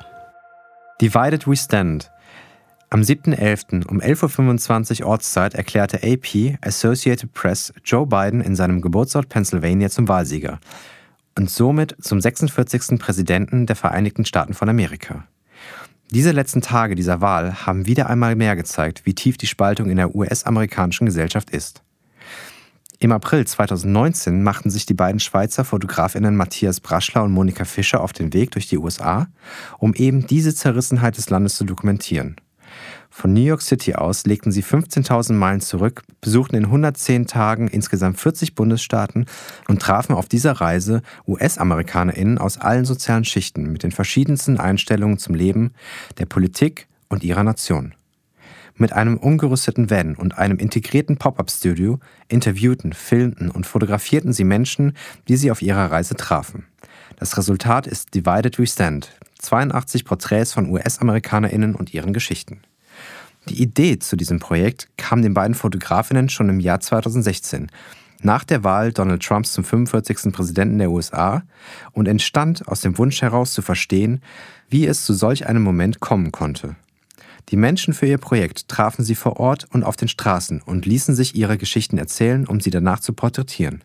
Divided 1.01 1.49
We 1.49 1.57
Stand. 1.57 2.13
Am 2.91 3.01
7.11. 3.01 3.87
um 3.89 4.01
11.25 4.01 5.03
Uhr 5.03 5.09
Ortszeit 5.09 5.55
erklärte 5.55 5.99
AP 6.05 6.59
Associated 6.61 7.33
Press 7.33 7.73
Joe 7.85 8.07
Biden 8.07 8.41
in 8.41 8.55
seinem 8.55 8.81
Geburtsort 8.81 9.29
Pennsylvania 9.29 9.91
zum 9.91 10.07
Wahlsieger 10.07 10.61
und 11.37 11.51
somit 11.51 11.97
zum 12.01 12.21
46. 12.21 13.01
Präsidenten 13.01 13.67
der 13.67 13.75
Vereinigten 13.75 14.25
Staaten 14.25 14.55
von 14.55 14.69
Amerika. 14.69 15.27
Diese 16.11 16.31
letzten 16.31 16.61
Tage 16.61 16.95
dieser 16.95 17.21
Wahl 17.21 17.67
haben 17.67 17.87
wieder 17.87 18.11
einmal 18.11 18.37
mehr 18.37 18.55
gezeigt, 18.55 19.07
wie 19.07 19.15
tief 19.15 19.39
die 19.39 19.47
Spaltung 19.47 19.91
in 19.91 19.97
der 19.97 20.15
US-amerikanischen 20.15 21.07
Gesellschaft 21.07 21.51
ist. 21.51 21.83
Im 23.03 23.11
April 23.11 23.45
2019 23.45 24.45
machten 24.45 24.71
sich 24.71 24.87
die 24.87 24.95
beiden 24.95 25.19
Schweizer 25.19 25.65
Fotografinnen 25.65 26.37
Matthias 26.37 26.79
Braschler 26.79 27.25
und 27.25 27.33
Monika 27.33 27.65
Fischer 27.65 28.01
auf 28.01 28.13
den 28.13 28.33
Weg 28.33 28.53
durch 28.53 28.69
die 28.69 28.79
USA, 28.79 29.27
um 29.79 29.93
eben 29.95 30.29
diese 30.29 30.55
Zerrissenheit 30.55 31.17
des 31.17 31.29
Landes 31.29 31.57
zu 31.57 31.65
dokumentieren. 31.65 32.37
Von 33.11 33.33
New 33.33 33.41
York 33.41 33.61
City 33.61 33.97
aus 33.97 34.25
legten 34.25 34.53
sie 34.53 34.63
15.000 34.63 35.33
Meilen 35.33 35.61
zurück, 35.61 36.05
besuchten 36.21 36.55
in 36.55 36.67
110 36.67 37.27
Tagen 37.27 37.67
insgesamt 37.67 38.21
40 38.21 38.55
Bundesstaaten 38.55 39.27
und 39.67 39.83
trafen 39.83 40.15
auf 40.15 40.29
dieser 40.29 40.53
Reise 40.53 41.03
US-AmerikanerInnen 41.27 42.39
aus 42.39 42.59
allen 42.59 42.85
sozialen 42.85 43.25
Schichten 43.25 43.73
mit 43.73 43.83
den 43.83 43.91
verschiedensten 43.91 44.61
Einstellungen 44.61 45.19
zum 45.19 45.35
Leben, 45.35 45.73
der 46.19 46.27
Politik 46.27 46.87
und 47.09 47.25
ihrer 47.25 47.43
Nation. 47.43 47.97
Mit 48.77 48.93
einem 48.93 49.17
umgerüsteten 49.17 49.91
Van 49.91 50.15
und 50.15 50.39
einem 50.39 50.59
integrierten 50.59 51.17
Pop-up-Studio 51.17 51.99
interviewten, 52.29 52.93
filmten 52.93 53.51
und 53.51 53.67
fotografierten 53.67 54.33
sie 54.33 54.45
Menschen, 54.45 54.97
die 55.29 55.37
sie 55.37 55.51
auf 55.51 55.63
ihrer 55.63 55.91
Reise 55.91 56.15
trafen. 56.15 56.67
Das 57.17 57.37
Resultat 57.37 57.87
ist 57.87 58.15
Divided 58.15 58.59
We 58.59 58.67
Stand, 58.67 59.11
82 59.39 60.05
Porträts 60.05 60.53
von 60.53 60.69
US-AmerikanerInnen 60.71 61.75
und 61.75 61.93
ihren 61.95 62.13
Geschichten. 62.13 62.63
Die 63.49 63.61
Idee 63.61 63.99
zu 63.99 64.17
diesem 64.17 64.39
Projekt 64.39 64.89
kam 64.97 65.23
den 65.23 65.35
beiden 65.35 65.55
Fotografinnen 65.55 66.29
schon 66.29 66.49
im 66.49 66.61
Jahr 66.61 66.81
2016, 66.81 67.71
nach 68.23 68.45
der 68.45 68.63
Wahl 68.63 68.93
Donald 68.93 69.23
Trumps 69.23 69.53
zum 69.53 69.65
45. 69.65 70.33
Präsidenten 70.33 70.79
der 70.79 70.91
USA 70.91 71.43
und 71.91 72.07
entstand 72.07 72.67
aus 72.69 72.81
dem 72.81 72.97
Wunsch 72.99 73.21
heraus 73.21 73.53
zu 73.53 73.63
verstehen, 73.63 74.23
wie 74.69 74.87
es 74.87 75.05
zu 75.05 75.13
solch 75.13 75.47
einem 75.47 75.63
Moment 75.63 75.99
kommen 75.99 76.31
konnte. 76.31 76.77
Die 77.49 77.57
Menschen 77.57 77.95
für 77.95 78.07
ihr 78.07 78.19
Projekt 78.19 78.69
trafen 78.69 79.05
sie 79.05 79.15
vor 79.15 79.39
Ort 79.39 79.67
und 79.71 79.85
auf 79.85 79.97
den 79.97 80.09
Straßen 80.09 80.63
und 80.63 80.87
ließen 80.87 81.15
sich 81.15 81.35
ihre 81.35 81.59
Geschichten 81.59 81.99
erzählen, 81.99 82.47
um 82.47 82.61
sie 82.61 82.71
danach 82.71 83.01
zu 83.01 83.13
porträtieren. 83.13 83.85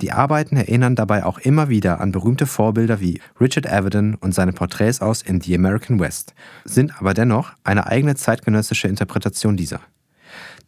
Die 0.00 0.10
Arbeiten 0.10 0.56
erinnern 0.56 0.96
dabei 0.96 1.24
auch 1.24 1.38
immer 1.38 1.68
wieder 1.68 2.00
an 2.00 2.10
berühmte 2.10 2.46
Vorbilder 2.46 3.00
wie 3.00 3.20
Richard 3.40 3.70
Avedon 3.70 4.16
und 4.16 4.34
seine 4.34 4.52
Porträts 4.52 5.00
aus 5.00 5.22
In 5.22 5.40
the 5.40 5.54
American 5.54 6.00
West, 6.00 6.34
sind 6.64 6.98
aber 6.98 7.14
dennoch 7.14 7.52
eine 7.62 7.86
eigene 7.86 8.16
zeitgenössische 8.16 8.88
Interpretation 8.88 9.56
dieser. 9.56 9.80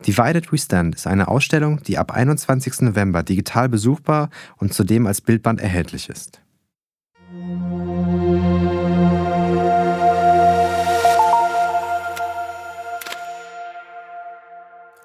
Divided 0.06 0.52
We 0.52 0.58
Stand 0.58 0.94
ist 0.94 1.06
eine 1.06 1.26
Ausstellung, 1.26 1.82
die 1.82 1.98
ab 1.98 2.12
21. 2.12 2.82
November 2.82 3.22
digital 3.24 3.68
besuchbar 3.68 4.30
und 4.58 4.72
zudem 4.72 5.06
als 5.06 5.20
Bildband 5.20 5.60
erhältlich 5.60 6.08
ist. 6.08 6.40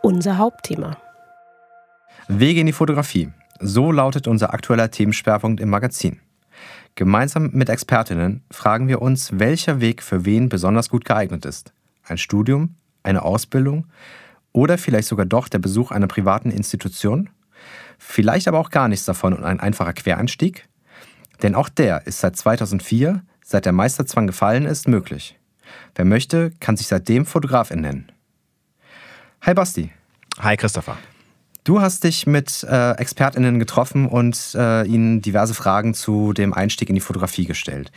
Unser 0.01 0.37
Hauptthema. 0.37 0.97
Wege 2.27 2.61
in 2.61 2.65
die 2.65 2.73
Fotografie. 2.73 3.29
So 3.59 3.91
lautet 3.91 4.27
unser 4.27 4.53
aktueller 4.53 4.89
Themenschwerpunkt 4.89 5.61
im 5.61 5.69
Magazin. 5.69 6.19
Gemeinsam 6.95 7.51
mit 7.53 7.69
Expertinnen 7.69 8.43
fragen 8.51 8.87
wir 8.87 9.01
uns, 9.01 9.39
welcher 9.39 9.79
Weg 9.79 10.01
für 10.03 10.25
wen 10.25 10.49
besonders 10.49 10.89
gut 10.89 11.05
geeignet 11.05 11.45
ist. 11.45 11.73
Ein 12.03 12.17
Studium, 12.17 12.75
eine 13.03 13.21
Ausbildung 13.21 13.87
oder 14.51 14.77
vielleicht 14.77 15.07
sogar 15.07 15.25
doch 15.25 15.47
der 15.47 15.59
Besuch 15.59 15.91
einer 15.91 16.07
privaten 16.07 16.51
Institution? 16.51 17.29
Vielleicht 17.97 18.47
aber 18.47 18.59
auch 18.59 18.71
gar 18.71 18.87
nichts 18.87 19.05
davon 19.05 19.33
und 19.33 19.43
ein 19.43 19.59
einfacher 19.59 19.93
Quereinstieg? 19.93 20.67
Denn 21.43 21.55
auch 21.55 21.69
der 21.69 22.07
ist 22.07 22.19
seit 22.19 22.35
2004, 22.35 23.23
seit 23.43 23.65
der 23.65 23.73
Meisterzwang 23.73 24.27
gefallen 24.27 24.65
ist, 24.65 24.87
möglich. 24.87 25.39
Wer 25.95 26.05
möchte, 26.05 26.51
kann 26.59 26.77
sich 26.77 26.87
seitdem 26.87 27.25
Fotografin 27.25 27.81
nennen. 27.81 28.11
Hi 29.43 29.55
Basti. 29.55 29.89
Hi 30.39 30.55
Christopher. 30.55 30.97
Du 31.63 31.81
hast 31.81 32.03
dich 32.03 32.27
mit 32.27 32.61
äh, 32.61 32.91
ExpertInnen 32.91 33.57
getroffen 33.57 34.07
und 34.07 34.53
äh, 34.53 34.85
ihnen 34.85 35.23
diverse 35.23 35.55
Fragen 35.55 35.95
zu 35.95 36.31
dem 36.31 36.53
Einstieg 36.53 36.89
in 36.89 36.95
die 36.95 37.01
Fotografie 37.01 37.45
gestellt. 37.45 37.91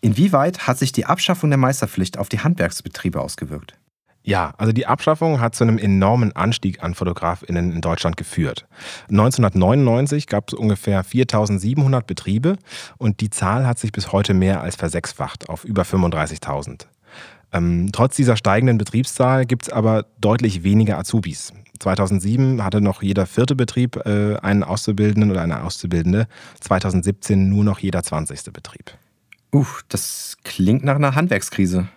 Inwieweit 0.00 0.68
hat 0.68 0.78
sich 0.78 0.92
die 0.92 1.06
Abschaffung 1.06 1.50
der 1.50 1.58
Meisterpflicht 1.58 2.18
auf 2.18 2.28
die 2.28 2.38
Handwerksbetriebe 2.38 3.20
ausgewirkt? 3.20 3.74
Ja, 4.22 4.54
also 4.58 4.72
die 4.72 4.86
Abschaffung 4.86 5.40
hat 5.40 5.56
zu 5.56 5.64
einem 5.64 5.76
enormen 5.76 6.36
Anstieg 6.36 6.84
an 6.84 6.94
FotografInnen 6.94 7.72
in 7.72 7.80
Deutschland 7.80 8.16
geführt. 8.16 8.68
1999 9.08 10.28
gab 10.28 10.48
es 10.48 10.54
ungefähr 10.54 11.02
4700 11.02 12.06
Betriebe 12.06 12.58
und 12.96 13.20
die 13.22 13.30
Zahl 13.30 13.66
hat 13.66 13.80
sich 13.80 13.90
bis 13.90 14.12
heute 14.12 14.34
mehr 14.34 14.60
als 14.60 14.76
versechsfacht 14.76 15.48
auf 15.48 15.64
über 15.64 15.82
35.000. 15.82 16.86
Ähm, 17.52 17.90
trotz 17.92 18.16
dieser 18.16 18.36
steigenden 18.36 18.78
Betriebszahl 18.78 19.46
gibt 19.46 19.64
es 19.64 19.68
aber 19.68 20.06
deutlich 20.20 20.62
weniger 20.62 20.98
Azubis. 20.98 21.52
2007 21.80 22.62
hatte 22.62 22.80
noch 22.80 23.02
jeder 23.02 23.26
vierte 23.26 23.56
Betrieb 23.56 23.96
äh, 24.06 24.36
einen 24.36 24.62
Auszubildenden 24.62 25.30
oder 25.30 25.42
eine 25.42 25.62
Auszubildende, 25.62 26.28
2017 26.60 27.48
nur 27.48 27.64
noch 27.64 27.78
jeder 27.78 28.02
zwanzigste 28.02 28.52
Betrieb. 28.52 28.92
Uff, 29.50 29.84
das 29.88 30.36
klingt 30.44 30.84
nach 30.84 30.96
einer 30.96 31.14
Handwerkskrise. 31.14 31.88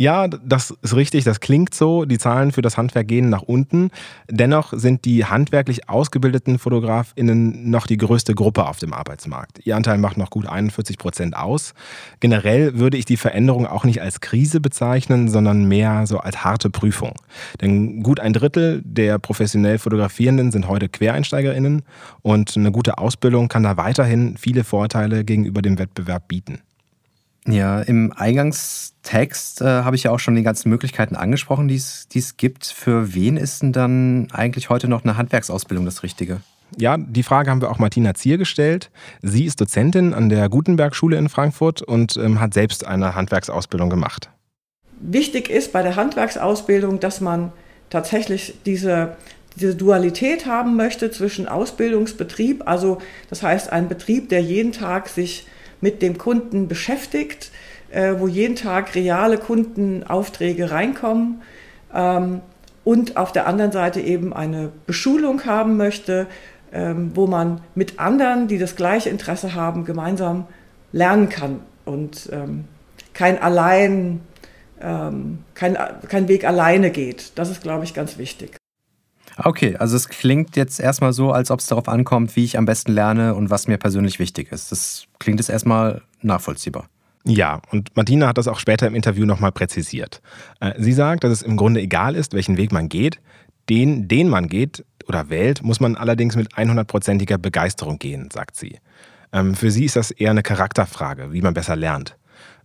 Ja, 0.00 0.28
das 0.28 0.70
ist 0.80 0.96
richtig, 0.96 1.24
das 1.24 1.40
klingt 1.40 1.74
so. 1.74 2.06
Die 2.06 2.16
Zahlen 2.16 2.52
für 2.52 2.62
das 2.62 2.78
Handwerk 2.78 3.06
gehen 3.06 3.28
nach 3.28 3.42
unten. 3.42 3.90
Dennoch 4.30 4.72
sind 4.72 5.04
die 5.04 5.26
handwerklich 5.26 5.90
ausgebildeten 5.90 6.58
FotografInnen 6.58 7.68
noch 7.68 7.86
die 7.86 7.98
größte 7.98 8.34
Gruppe 8.34 8.66
auf 8.66 8.78
dem 8.78 8.94
Arbeitsmarkt. 8.94 9.60
Ihr 9.66 9.76
Anteil 9.76 9.98
macht 9.98 10.16
noch 10.16 10.30
gut 10.30 10.46
41 10.46 10.96
Prozent 10.96 11.36
aus. 11.36 11.74
Generell 12.18 12.78
würde 12.78 12.96
ich 12.96 13.04
die 13.04 13.18
Veränderung 13.18 13.66
auch 13.66 13.84
nicht 13.84 14.00
als 14.00 14.20
Krise 14.20 14.58
bezeichnen, 14.58 15.28
sondern 15.28 15.68
mehr 15.68 16.06
so 16.06 16.16
als 16.16 16.44
harte 16.44 16.70
Prüfung. 16.70 17.12
Denn 17.60 18.02
gut 18.02 18.20
ein 18.20 18.32
Drittel 18.32 18.80
der 18.82 19.18
professionell 19.18 19.76
Fotografierenden 19.76 20.50
sind 20.50 20.66
heute 20.66 20.88
QuereinsteigerInnen 20.88 21.82
und 22.22 22.56
eine 22.56 22.72
gute 22.72 22.96
Ausbildung 22.96 23.48
kann 23.48 23.64
da 23.64 23.76
weiterhin 23.76 24.38
viele 24.38 24.64
Vorteile 24.64 25.24
gegenüber 25.24 25.60
dem 25.60 25.78
Wettbewerb 25.78 26.26
bieten. 26.26 26.62
Ja, 27.46 27.80
im 27.80 28.12
Eingangstext 28.12 29.62
äh, 29.62 29.64
habe 29.64 29.96
ich 29.96 30.04
ja 30.04 30.10
auch 30.10 30.18
schon 30.18 30.34
die 30.34 30.42
ganzen 30.42 30.68
Möglichkeiten 30.68 31.16
angesprochen, 31.16 31.68
die 31.68 31.76
es 31.76 32.36
gibt. 32.36 32.66
Für 32.66 33.14
wen 33.14 33.36
ist 33.36 33.62
denn 33.62 33.72
dann 33.72 34.28
eigentlich 34.30 34.68
heute 34.68 34.88
noch 34.88 35.04
eine 35.04 35.16
Handwerksausbildung 35.16 35.84
das 35.84 36.02
Richtige? 36.02 36.42
Ja, 36.76 36.96
die 36.98 37.22
Frage 37.22 37.50
haben 37.50 37.60
wir 37.60 37.70
auch 37.70 37.78
Martina 37.78 38.14
Zier 38.14 38.38
gestellt. 38.38 38.90
Sie 39.22 39.44
ist 39.44 39.60
Dozentin 39.60 40.14
an 40.14 40.28
der 40.28 40.48
Gutenberg-Schule 40.48 41.16
in 41.16 41.28
Frankfurt 41.28 41.82
und 41.82 42.16
ähm, 42.16 42.40
hat 42.40 42.54
selbst 42.54 42.86
eine 42.86 43.14
Handwerksausbildung 43.14 43.90
gemacht. 43.90 44.30
Wichtig 45.00 45.48
ist 45.48 45.72
bei 45.72 45.82
der 45.82 45.96
Handwerksausbildung, 45.96 47.00
dass 47.00 47.20
man 47.20 47.52
tatsächlich 47.88 48.54
diese, 48.66 49.16
diese 49.56 49.74
Dualität 49.74 50.46
haben 50.46 50.76
möchte 50.76 51.10
zwischen 51.10 51.48
Ausbildungsbetrieb, 51.48 52.62
also 52.66 52.98
das 53.30 53.42
heißt 53.42 53.72
ein 53.72 53.88
Betrieb, 53.88 54.28
der 54.28 54.42
jeden 54.42 54.72
Tag 54.72 55.08
sich 55.08 55.46
mit 55.80 56.02
dem 56.02 56.18
Kunden 56.18 56.68
beschäftigt, 56.68 57.50
äh, 57.90 58.14
wo 58.18 58.28
jeden 58.28 58.56
Tag 58.56 58.94
reale 58.94 59.38
Kundenaufträge 59.38 60.70
reinkommen 60.70 61.42
ähm, 61.94 62.40
und 62.84 63.16
auf 63.16 63.32
der 63.32 63.46
anderen 63.46 63.72
Seite 63.72 64.00
eben 64.00 64.32
eine 64.32 64.70
Beschulung 64.86 65.44
haben 65.44 65.76
möchte, 65.76 66.26
ähm, 66.72 67.12
wo 67.14 67.26
man 67.26 67.60
mit 67.74 67.98
anderen, 67.98 68.48
die 68.48 68.58
das 68.58 68.76
gleiche 68.76 69.10
Interesse 69.10 69.54
haben, 69.54 69.84
gemeinsam 69.84 70.46
lernen 70.92 71.28
kann 71.28 71.60
und 71.84 72.28
ähm, 72.32 72.64
kein 73.12 73.40
allein 73.40 74.20
ähm, 74.80 75.44
kein, 75.54 75.76
kein 76.08 76.28
Weg 76.28 76.44
alleine 76.44 76.90
geht. 76.90 77.32
Das 77.36 77.50
ist, 77.50 77.62
glaube 77.62 77.84
ich, 77.84 77.94
ganz 77.94 78.18
wichtig. 78.18 78.59
Okay, 79.44 79.76
also 79.76 79.96
es 79.96 80.08
klingt 80.08 80.56
jetzt 80.56 80.80
erstmal 80.80 81.12
so, 81.12 81.32
als 81.32 81.50
ob 81.50 81.60
es 81.60 81.66
darauf 81.66 81.88
ankommt, 81.88 82.36
wie 82.36 82.44
ich 82.44 82.58
am 82.58 82.66
besten 82.66 82.92
lerne 82.92 83.34
und 83.34 83.50
was 83.50 83.68
mir 83.68 83.78
persönlich 83.78 84.18
wichtig 84.18 84.52
ist. 84.52 84.70
Das 84.70 85.06
klingt 85.18 85.40
jetzt 85.40 85.50
erstmal 85.50 86.02
nachvollziehbar. 86.22 86.88
Ja, 87.24 87.60
und 87.70 87.94
Martina 87.96 88.28
hat 88.28 88.38
das 88.38 88.48
auch 88.48 88.58
später 88.58 88.86
im 88.86 88.94
Interview 88.94 89.26
nochmal 89.26 89.52
präzisiert. 89.52 90.22
Äh, 90.60 90.72
sie 90.78 90.92
sagt, 90.92 91.24
dass 91.24 91.32
es 91.32 91.42
im 91.42 91.56
Grunde 91.56 91.80
egal 91.80 92.16
ist, 92.16 92.32
welchen 92.32 92.56
Weg 92.56 92.72
man 92.72 92.88
geht. 92.88 93.20
Den, 93.68 94.08
den 94.08 94.28
man 94.28 94.48
geht 94.48 94.84
oder 95.06 95.28
wählt, 95.28 95.62
muss 95.62 95.80
man 95.80 95.96
allerdings 95.96 96.34
mit 96.34 96.54
100%iger 96.54 97.38
Begeisterung 97.38 97.98
gehen, 97.98 98.30
sagt 98.32 98.56
sie. 98.56 98.78
Ähm, 99.32 99.54
für 99.54 99.70
sie 99.70 99.84
ist 99.84 99.96
das 99.96 100.10
eher 100.10 100.30
eine 100.30 100.42
Charakterfrage, 100.42 101.32
wie 101.32 101.42
man 101.42 101.54
besser 101.54 101.76
lernt. 101.76 102.16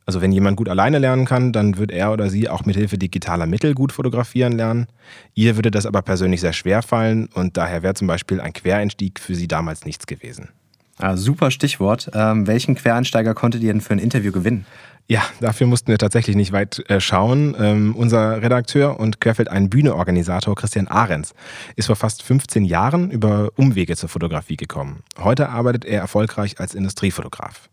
Also 0.06 0.22
wenn 0.22 0.32
jemand 0.32 0.58
gut 0.58 0.70
alleine 0.70 1.00
lernen 1.00 1.26
kann, 1.26 1.52
dann 1.52 1.78
wird 1.78 1.92
er 1.92 2.12
oder 2.12 2.30
sie 2.30 2.48
auch 2.48 2.66
mithilfe 2.66 2.98
digitaler 2.98 3.48
Mittel 3.48 3.74
gut 3.74 3.92
fotografieren 3.92 4.54
lernen. 4.54 4.88
Ihr 5.34 5.56
würde 5.56 5.72
das 5.72 5.86
aber 5.86 6.04
persönlich 6.04 6.42
sehr 6.42 6.54
schwer 6.54 6.84
fallen 6.84 7.28
und 7.34 7.58
daher 7.58 7.82
wäre 7.82 7.96
zum 7.96 8.08
Beispiel 8.08 8.40
ein 8.40 8.54
Quereinstieg 8.54 9.20
für 9.20 9.34
sie 9.34 9.48
damals 9.48 9.84
nichts 9.86 10.06
gewesen. 10.06 10.50
Ah, 10.98 11.18
super 11.18 11.52
Stichwort. 11.52 12.10
Ähm, 12.14 12.48
welchen 12.48 12.76
Quereinsteiger 12.76 13.34
konntet 13.34 13.62
ihr 13.64 13.74
denn 13.74 13.82
für 13.82 13.94
ein 13.94 14.00
Interview 14.00 14.32
gewinnen? 14.32 14.66
Ja, 15.08 15.22
dafür 15.40 15.68
mussten 15.68 15.90
wir 15.90 16.00
tatsächlich 16.00 16.36
nicht 16.36 16.52
weit 16.52 16.84
äh, 16.90 17.00
schauen. 17.00 17.56
Ähm, 17.60 17.96
unser 17.96 18.42
Redakteur 18.42 19.00
und 19.00 19.22
Querfeld 19.22 19.50
ein 19.50 19.70
Bühneorganisator 19.70 20.56
Christian 20.56 20.88
Ahrens 20.88 21.36
ist 21.76 21.88
vor 21.88 21.96
fast 21.96 22.24
15 22.24 22.66
Jahren 22.66 23.12
über 23.12 23.52
Umwege 23.56 23.96
zur 23.96 24.10
Fotografie 24.10 24.58
gekommen. 24.58 25.04
Heute 25.20 25.50
arbeitet 25.50 25.86
er 25.86 26.00
erfolgreich 26.00 26.60
als 26.60 26.74
Industriefotograf. 26.74 27.70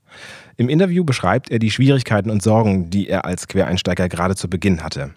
Im 0.59 0.69
Interview 0.69 1.05
beschreibt 1.05 1.51
er 1.51 1.59
die 1.59 1.71
Schwierigkeiten 1.71 2.29
und 2.29 2.43
Sorgen, 2.43 2.91
die 2.91 3.09
er 3.09 3.25
als 3.25 3.49
Quereinsteiger 3.49 4.11
gerade 4.11 4.37
zu 4.37 4.51
Beginn 4.51 4.83
hatte. 4.83 5.15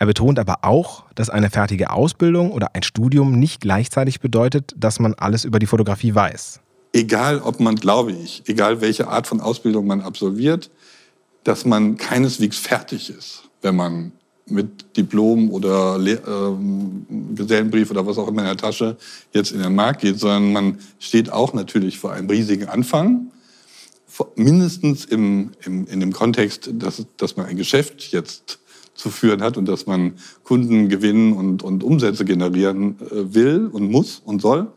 Er 0.00 0.06
betont 0.06 0.40
aber 0.40 0.58
auch, 0.62 1.04
dass 1.14 1.30
eine 1.30 1.50
fertige 1.50 1.90
Ausbildung 1.90 2.50
oder 2.50 2.74
ein 2.74 2.82
Studium 2.82 3.38
nicht 3.38 3.60
gleichzeitig 3.60 4.18
bedeutet, 4.18 4.74
dass 4.76 4.98
man 4.98 5.14
alles 5.14 5.44
über 5.44 5.60
die 5.60 5.66
Fotografie 5.66 6.16
weiß. 6.16 6.63
Egal, 6.94 7.40
ob 7.40 7.58
man, 7.58 7.74
glaube 7.74 8.12
ich, 8.12 8.44
egal 8.46 8.80
welche 8.80 9.08
Art 9.08 9.26
von 9.26 9.40
Ausbildung 9.40 9.84
man 9.84 10.00
absolviert, 10.00 10.70
dass 11.42 11.64
man 11.64 11.96
keineswegs 11.96 12.56
fertig 12.56 13.10
ist, 13.10 13.42
wenn 13.62 13.74
man 13.74 14.12
mit 14.46 14.96
Diplom 14.96 15.50
oder 15.50 15.98
Le 15.98 16.12
äh, 16.12 17.34
Gesellenbrief 17.34 17.90
oder 17.90 18.06
was 18.06 18.16
auch 18.16 18.28
immer 18.28 18.42
in 18.42 18.46
der 18.46 18.56
Tasche 18.56 18.96
jetzt 19.32 19.50
in 19.50 19.60
den 19.60 19.74
Markt 19.74 20.02
geht, 20.02 20.20
sondern 20.20 20.52
man 20.52 20.78
steht 21.00 21.32
auch 21.32 21.52
natürlich 21.52 21.98
vor 21.98 22.12
einem 22.12 22.30
riesigen 22.30 22.68
Anfang 22.68 23.32
mindestens 24.36 25.04
im, 25.04 25.50
im, 25.64 25.88
in 25.88 25.98
dem 25.98 26.12
Kontext, 26.12 26.70
dass, 26.74 27.04
dass 27.16 27.36
man 27.36 27.46
ein 27.46 27.56
Geschäft 27.56 28.12
jetzt 28.12 28.60
zu 28.94 29.10
führen 29.10 29.42
hat 29.42 29.56
und 29.56 29.66
dass 29.66 29.86
man 29.86 30.12
Kunden 30.44 30.88
gewinnen 30.88 31.32
und, 31.32 31.64
und 31.64 31.82
Umsätze 31.82 32.24
generieren 32.24 33.00
äh, 33.00 33.34
will 33.34 33.66
und 33.66 33.90
muss 33.90 34.22
und 34.24 34.40
soll. 34.40 34.68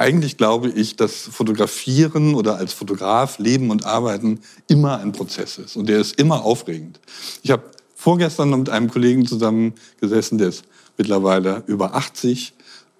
Eigentlich 0.00 0.38
glaube 0.38 0.70
ich, 0.70 0.96
dass 0.96 1.12
Fotografieren 1.12 2.34
oder 2.34 2.56
als 2.56 2.72
Fotograf 2.72 3.38
leben 3.38 3.68
und 3.70 3.84
arbeiten 3.84 4.40
immer 4.66 4.98
ein 4.98 5.12
Prozess 5.12 5.58
ist 5.58 5.76
und 5.76 5.90
der 5.90 6.00
ist 6.00 6.18
immer 6.18 6.42
aufregend. 6.42 6.98
Ich 7.42 7.50
habe 7.50 7.64
vorgestern 7.94 8.48
mit 8.48 8.70
einem 8.70 8.90
Kollegen 8.90 9.26
zusammengesessen, 9.26 10.38
der 10.38 10.48
ist 10.48 10.64
mittlerweile 10.96 11.64
über 11.66 11.94
80 11.94 12.54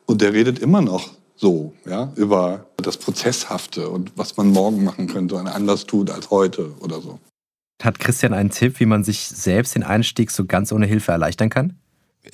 und 0.05 0.21
der 0.21 0.35
redet 0.35 0.59
immer 0.59 0.83
noch 0.83 1.09
so, 1.37 1.73
ja, 1.87 2.13
über 2.17 2.67
das 2.77 2.99
Prozesshafte 2.99 3.89
und 3.89 4.13
was 4.17 4.37
man 4.37 4.51
morgen 4.51 4.85
machen 4.85 5.07
könnte 5.07 5.37
und 5.37 5.49
anders 5.49 5.87
tut 5.87 6.11
als 6.11 6.29
heute 6.29 6.71
oder 6.81 7.01
so. 7.01 7.19
Hat 7.83 7.99
Christian 7.99 8.35
einen 8.35 8.51
Tipp, 8.51 8.79
wie 8.79 8.85
man 8.85 9.05
sich 9.05 9.21
selbst 9.21 9.75
den 9.75 9.85
Einstieg 9.85 10.31
so 10.31 10.45
ganz 10.45 10.71
ohne 10.71 10.85
Hilfe 10.85 11.13
erleichtern 11.13 11.49
kann? 11.49 11.79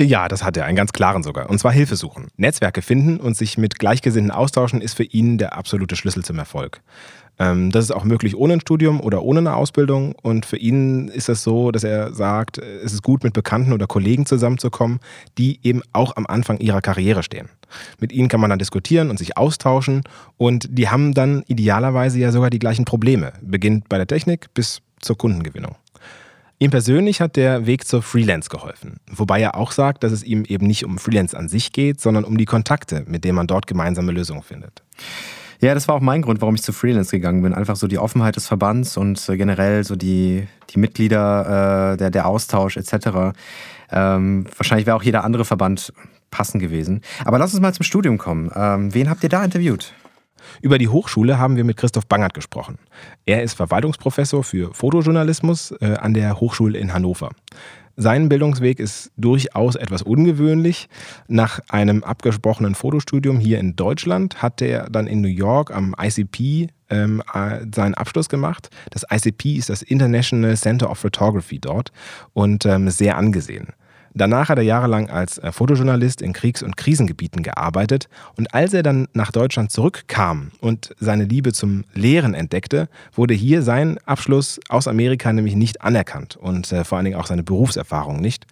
Ja, 0.00 0.26
das 0.28 0.42
hat 0.42 0.56
er, 0.56 0.64
einen 0.64 0.76
ganz 0.76 0.92
klaren 0.92 1.22
sogar. 1.22 1.48
Und 1.48 1.58
zwar 1.58 1.72
Hilfe 1.72 1.96
suchen. 1.96 2.28
Netzwerke 2.36 2.82
finden 2.82 3.18
und 3.18 3.36
sich 3.36 3.56
mit 3.56 3.78
Gleichgesinnten 3.78 4.32
austauschen 4.32 4.80
ist 4.80 4.94
für 4.94 5.04
ihn 5.04 5.38
der 5.38 5.56
absolute 5.56 5.94
Schlüssel 5.94 6.24
zum 6.24 6.38
Erfolg. 6.38 6.80
Ähm, 7.38 7.70
das 7.70 7.84
ist 7.84 7.90
auch 7.92 8.04
möglich 8.04 8.36
ohne 8.36 8.54
ein 8.54 8.60
Studium 8.60 9.00
oder 9.00 9.22
ohne 9.22 9.40
eine 9.40 9.54
Ausbildung. 9.54 10.14
Und 10.22 10.44
für 10.44 10.56
ihn 10.56 11.08
ist 11.08 11.28
es 11.28 11.42
so, 11.42 11.70
dass 11.70 11.84
er 11.84 12.12
sagt, 12.12 12.58
es 12.58 12.92
ist 12.92 13.02
gut, 13.02 13.22
mit 13.22 13.32
Bekannten 13.32 13.72
oder 13.72 13.86
Kollegen 13.86 14.26
zusammenzukommen, 14.26 14.98
die 15.38 15.60
eben 15.62 15.82
auch 15.92 16.16
am 16.16 16.26
Anfang 16.26 16.58
ihrer 16.58 16.80
Karriere 16.80 17.22
stehen. 17.22 17.48
Mit 18.00 18.12
ihnen 18.12 18.28
kann 18.28 18.40
man 18.40 18.50
dann 18.50 18.58
diskutieren 18.58 19.08
und 19.10 19.18
sich 19.18 19.36
austauschen. 19.36 20.02
Und 20.36 20.66
die 20.70 20.88
haben 20.88 21.14
dann 21.14 21.44
idealerweise 21.46 22.18
ja 22.18 22.32
sogar 22.32 22.50
die 22.50 22.58
gleichen 22.58 22.84
Probleme. 22.84 23.34
Beginnt 23.40 23.88
bei 23.88 23.98
der 23.98 24.06
Technik 24.06 24.52
bis 24.52 24.82
zur 25.00 25.16
Kundengewinnung. 25.16 25.76
Ihm 26.58 26.70
persönlich 26.70 27.20
hat 27.20 27.36
der 27.36 27.66
Weg 27.66 27.86
zur 27.86 28.02
Freelance 28.02 28.48
geholfen, 28.48 28.96
wobei 29.10 29.40
er 29.40 29.56
auch 29.56 29.72
sagt, 29.72 30.02
dass 30.02 30.12
es 30.12 30.24
ihm 30.24 30.44
eben 30.46 30.66
nicht 30.66 30.86
um 30.86 30.96
Freelance 30.96 31.36
an 31.36 31.48
sich 31.48 31.72
geht, 31.72 32.00
sondern 32.00 32.24
um 32.24 32.38
die 32.38 32.46
Kontakte, 32.46 33.04
mit 33.06 33.24
denen 33.24 33.36
man 33.36 33.46
dort 33.46 33.66
gemeinsame 33.66 34.10
Lösungen 34.10 34.42
findet. 34.42 34.82
Ja, 35.60 35.74
das 35.74 35.86
war 35.86 35.94
auch 35.94 36.00
mein 36.00 36.22
Grund, 36.22 36.40
warum 36.40 36.54
ich 36.54 36.62
zu 36.62 36.72
Freelance 36.72 37.10
gegangen 37.10 37.42
bin. 37.42 37.54
Einfach 37.54 37.76
so 37.76 37.86
die 37.86 37.98
Offenheit 37.98 38.36
des 38.36 38.46
Verbands 38.46 38.96
und 38.96 39.28
äh, 39.28 39.36
generell 39.36 39.84
so 39.84 39.96
die, 39.96 40.46
die 40.70 40.78
Mitglieder, 40.78 41.92
äh, 41.92 41.96
der, 41.96 42.10
der 42.10 42.26
Austausch 42.26 42.76
etc. 42.76 43.36
Ähm, 43.90 44.46
wahrscheinlich 44.56 44.86
wäre 44.86 44.96
auch 44.96 45.02
jeder 45.02 45.24
andere 45.24 45.44
Verband 45.44 45.92
passend 46.30 46.62
gewesen. 46.62 47.02
Aber 47.24 47.38
lass 47.38 47.52
uns 47.52 47.62
mal 47.62 47.72
zum 47.72 47.84
Studium 47.84 48.18
kommen. 48.18 48.50
Ähm, 48.54 48.92
wen 48.92 49.08
habt 49.08 49.22
ihr 49.22 49.28
da 49.28 49.44
interviewt? 49.44 49.94
Über 50.62 50.78
die 50.78 50.88
Hochschule 50.88 51.38
haben 51.38 51.56
wir 51.56 51.64
mit 51.64 51.76
Christoph 51.76 52.06
Bangert 52.06 52.34
gesprochen. 52.34 52.78
Er 53.24 53.42
ist 53.42 53.54
Verwaltungsprofessor 53.54 54.44
für 54.44 54.72
Fotojournalismus 54.74 55.72
äh, 55.80 55.96
an 56.00 56.14
der 56.14 56.40
Hochschule 56.40 56.78
in 56.78 56.92
Hannover. 56.92 57.30
Sein 57.98 58.28
Bildungsweg 58.28 58.78
ist 58.78 59.10
durchaus 59.16 59.74
etwas 59.74 60.02
ungewöhnlich. 60.02 60.88
Nach 61.28 61.60
einem 61.70 62.04
abgesprochenen 62.04 62.74
Fotostudium 62.74 63.38
hier 63.38 63.58
in 63.58 63.74
Deutschland 63.74 64.42
hat 64.42 64.60
er 64.60 64.90
dann 64.90 65.06
in 65.06 65.22
New 65.22 65.28
York 65.28 65.74
am 65.74 65.94
ICP 65.98 66.68
ähm, 66.90 67.22
äh, 67.32 67.60
seinen 67.74 67.94
Abschluss 67.94 68.28
gemacht. 68.28 68.68
Das 68.90 69.06
ICP 69.10 69.56
ist 69.56 69.70
das 69.70 69.80
International 69.80 70.54
Center 70.58 70.90
of 70.90 70.98
Photography 70.98 71.58
dort 71.58 71.90
und 72.34 72.66
ähm, 72.66 72.90
sehr 72.90 73.16
angesehen. 73.16 73.68
Danach 74.18 74.48
hat 74.48 74.56
er 74.56 74.64
jahrelang 74.64 75.10
als 75.10 75.36
äh, 75.36 75.52
Fotojournalist 75.52 76.22
in 76.22 76.32
Kriegs- 76.32 76.62
und 76.62 76.78
Krisengebieten 76.78 77.42
gearbeitet 77.42 78.08
und 78.36 78.54
als 78.54 78.72
er 78.72 78.82
dann 78.82 79.08
nach 79.12 79.30
Deutschland 79.30 79.70
zurückkam 79.70 80.52
und 80.60 80.94
seine 80.98 81.24
Liebe 81.24 81.52
zum 81.52 81.84
Lehren 81.92 82.32
entdeckte, 82.32 82.88
wurde 83.12 83.34
hier 83.34 83.60
sein 83.60 83.98
Abschluss 84.06 84.58
aus 84.70 84.88
Amerika 84.88 85.30
nämlich 85.34 85.54
nicht 85.54 85.82
anerkannt 85.82 86.36
und 86.36 86.72
äh, 86.72 86.84
vor 86.84 86.96
allen 86.96 87.04
Dingen 87.04 87.18
auch 87.18 87.26
seine 87.26 87.42
Berufserfahrung 87.42 88.20
nicht. 88.22 88.46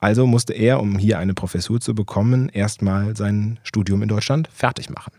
Also 0.00 0.26
musste 0.26 0.54
er, 0.54 0.80
um 0.80 0.96
hier 0.98 1.18
eine 1.18 1.34
Professur 1.34 1.78
zu 1.78 1.94
bekommen, 1.94 2.48
erstmal 2.48 3.16
sein 3.16 3.58
Studium 3.64 4.02
in 4.02 4.08
Deutschland 4.08 4.48
fertig 4.50 4.88
machen. 4.88 5.12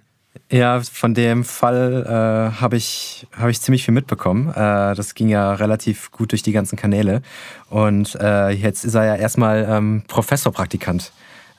Ja, 0.51 0.81
von 0.81 1.13
dem 1.13 1.43
Fall 1.43 2.05
äh, 2.05 2.61
habe 2.61 2.77
ich, 2.77 3.27
hab 3.37 3.49
ich 3.49 3.61
ziemlich 3.61 3.85
viel 3.85 3.93
mitbekommen. 3.93 4.49
Äh, 4.49 4.95
das 4.95 5.15
ging 5.15 5.29
ja 5.29 5.53
relativ 5.53 6.11
gut 6.11 6.31
durch 6.31 6.43
die 6.43 6.51
ganzen 6.51 6.75
Kanäle. 6.75 7.21
Und 7.69 8.15
äh, 8.15 8.49
jetzt 8.49 8.85
ist 8.85 8.95
er 8.95 9.05
ja 9.05 9.15
erstmal 9.15 9.67
ähm, 9.69 10.03
Professorpraktikant, 10.07 11.11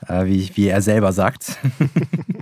äh, 0.07 0.25
wie, 0.25 0.51
wie 0.55 0.67
er 0.67 0.81
selber 0.81 1.13
sagt. 1.13 1.57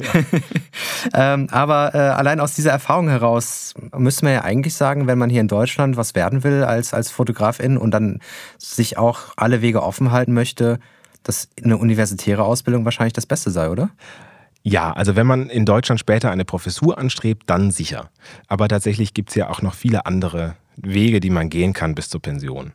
ähm, 1.14 1.48
aber 1.50 1.94
äh, 1.94 1.98
allein 1.98 2.40
aus 2.40 2.54
dieser 2.54 2.70
Erfahrung 2.70 3.08
heraus 3.08 3.74
müsste 3.96 4.24
man 4.24 4.34
ja 4.34 4.42
eigentlich 4.42 4.74
sagen, 4.74 5.06
wenn 5.06 5.18
man 5.18 5.30
hier 5.30 5.40
in 5.40 5.48
Deutschland 5.48 5.96
was 5.96 6.14
werden 6.14 6.44
will 6.44 6.64
als, 6.64 6.94
als 6.94 7.10
Fotografin 7.10 7.76
und 7.76 7.90
dann 7.92 8.20
sich 8.58 8.98
auch 8.98 9.34
alle 9.36 9.62
Wege 9.62 9.82
offen 9.82 10.10
halten 10.10 10.32
möchte, 10.32 10.78
dass 11.22 11.48
eine 11.62 11.76
universitäre 11.76 12.44
Ausbildung 12.44 12.84
wahrscheinlich 12.84 13.12
das 13.12 13.26
Beste 13.26 13.50
sei, 13.50 13.68
oder? 13.68 13.90
Ja, 14.62 14.92
also 14.92 15.16
wenn 15.16 15.26
man 15.26 15.48
in 15.50 15.64
Deutschland 15.64 15.98
später 15.98 16.30
eine 16.30 16.44
Professur 16.44 16.98
anstrebt, 16.98 17.44
dann 17.46 17.70
sicher. 17.70 18.10
Aber 18.46 18.68
tatsächlich 18.68 19.12
gibt 19.12 19.30
es 19.30 19.34
ja 19.34 19.50
auch 19.50 19.60
noch 19.62 19.74
viele 19.74 20.06
andere 20.06 20.54
Wege, 20.76 21.20
die 21.20 21.30
man 21.30 21.50
gehen 21.50 21.72
kann 21.72 21.94
bis 21.94 22.08
zur 22.08 22.22
Pension. 22.22 22.72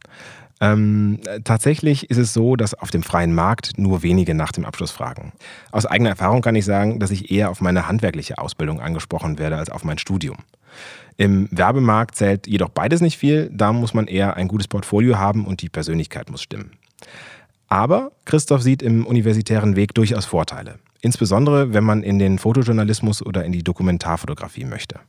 Ähm, 0.59 1.19
tatsächlich 1.43 2.09
ist 2.09 2.17
es 2.17 2.33
so, 2.33 2.55
dass 2.55 2.73
auf 2.73 2.89
dem 2.89 3.03
freien 3.03 3.33
Markt 3.33 3.77
nur 3.77 4.01
wenige 4.01 4.33
nach 4.33 4.51
dem 4.51 4.65
Abschluss 4.65 4.91
fragen. 4.91 5.33
Aus 5.71 5.85
eigener 5.85 6.09
Erfahrung 6.09 6.41
kann 6.41 6.55
ich 6.55 6.65
sagen, 6.65 6.99
dass 6.99 7.11
ich 7.11 7.31
eher 7.31 7.51
auf 7.51 7.61
meine 7.61 7.87
handwerkliche 7.87 8.39
Ausbildung 8.39 8.81
angesprochen 8.81 9.37
werde 9.37 9.57
als 9.57 9.69
auf 9.69 9.83
mein 9.83 9.99
Studium. 9.99 10.37
Im 11.15 11.47
Werbemarkt 11.51 12.15
zählt 12.15 12.47
jedoch 12.47 12.69
beides 12.69 13.01
nicht 13.01 13.17
viel, 13.17 13.49
da 13.53 13.71
muss 13.71 13.93
man 13.93 14.07
eher 14.07 14.35
ein 14.35 14.47
gutes 14.47 14.67
Portfolio 14.67 15.17
haben 15.17 15.45
und 15.45 15.61
die 15.61 15.69
Persönlichkeit 15.69 16.29
muss 16.29 16.41
stimmen. 16.41 16.71
Aber 17.67 18.11
Christoph 18.25 18.61
sieht 18.61 18.81
im 18.81 19.05
universitären 19.05 19.75
Weg 19.75 19.93
durchaus 19.93 20.25
Vorteile. 20.25 20.79
Insbesondere, 21.01 21.73
wenn 21.73 21.83
man 21.83 22.03
in 22.03 22.19
den 22.19 22.39
Fotojournalismus 22.39 23.25
oder 23.25 23.45
in 23.45 23.51
die 23.51 23.63
Dokumentarfotografie 23.63 24.65
möchte. 24.65 24.99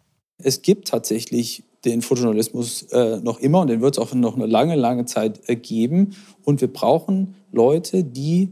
Es 0.43 0.63
gibt 0.63 0.89
tatsächlich 0.89 1.65
den 1.85 2.03
Fotojournalismus 2.03 2.83
äh, 2.93 3.19
noch 3.21 3.41
immer 3.41 3.61
und 3.61 3.69
den 3.69 3.81
wird 3.81 3.95
es 3.95 3.99
auch 3.99 4.13
noch 4.15 4.37
eine 4.37 4.47
lange, 4.47 4.75
lange 4.75 5.05
Zeit 5.05 5.41
äh, 5.47 5.57
geben. 5.57 6.15
Und 6.45 6.61
wir 6.61 6.73
brauchen 6.73 7.35
Leute, 7.53 8.05
die 8.05 8.51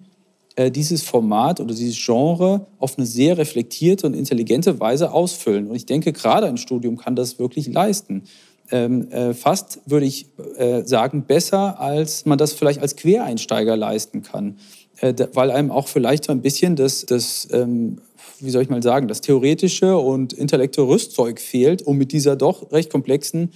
äh, 0.56 0.70
dieses 0.70 1.02
Format 1.02 1.60
oder 1.60 1.74
dieses 1.74 2.02
Genre 2.02 2.66
auf 2.78 2.96
eine 2.96 3.06
sehr 3.06 3.36
reflektierte 3.36 4.06
und 4.06 4.14
intelligente 4.14 4.80
Weise 4.80 5.12
ausfüllen. 5.12 5.68
Und 5.68 5.74
ich 5.76 5.86
denke, 5.86 6.12
gerade 6.12 6.46
ein 6.46 6.56
Studium 6.56 6.96
kann 6.96 7.14
das 7.14 7.38
wirklich 7.38 7.66
leisten. 7.66 8.22
Ähm, 8.70 9.10
äh, 9.10 9.34
fast 9.34 9.80
würde 9.86 10.06
ich 10.06 10.26
äh, 10.56 10.82
sagen, 10.84 11.24
besser, 11.26 11.78
als 11.78 12.26
man 12.26 12.38
das 12.38 12.52
vielleicht 12.52 12.80
als 12.80 12.96
Quereinsteiger 12.96 13.76
leisten 13.76 14.22
kann. 14.22 14.56
Äh, 15.00 15.14
weil 15.34 15.50
einem 15.50 15.70
auch 15.70 15.88
vielleicht 15.88 16.24
so 16.24 16.32
ein 16.32 16.42
bisschen 16.42 16.76
das, 16.76 17.04
das 17.06 17.48
ähm, 17.52 17.98
wie 18.40 18.50
soll 18.50 18.62
ich 18.62 18.68
mal 18.68 18.82
sagen, 18.82 19.08
das 19.08 19.20
theoretische 19.20 19.96
und 19.96 20.32
intellektuelle 20.32 20.90
Rüstzeug 20.90 21.40
fehlt, 21.40 21.82
um 21.82 21.96
mit 21.96 22.12
dieser 22.12 22.36
doch 22.36 22.72
recht 22.72 22.90
komplexen 22.90 23.52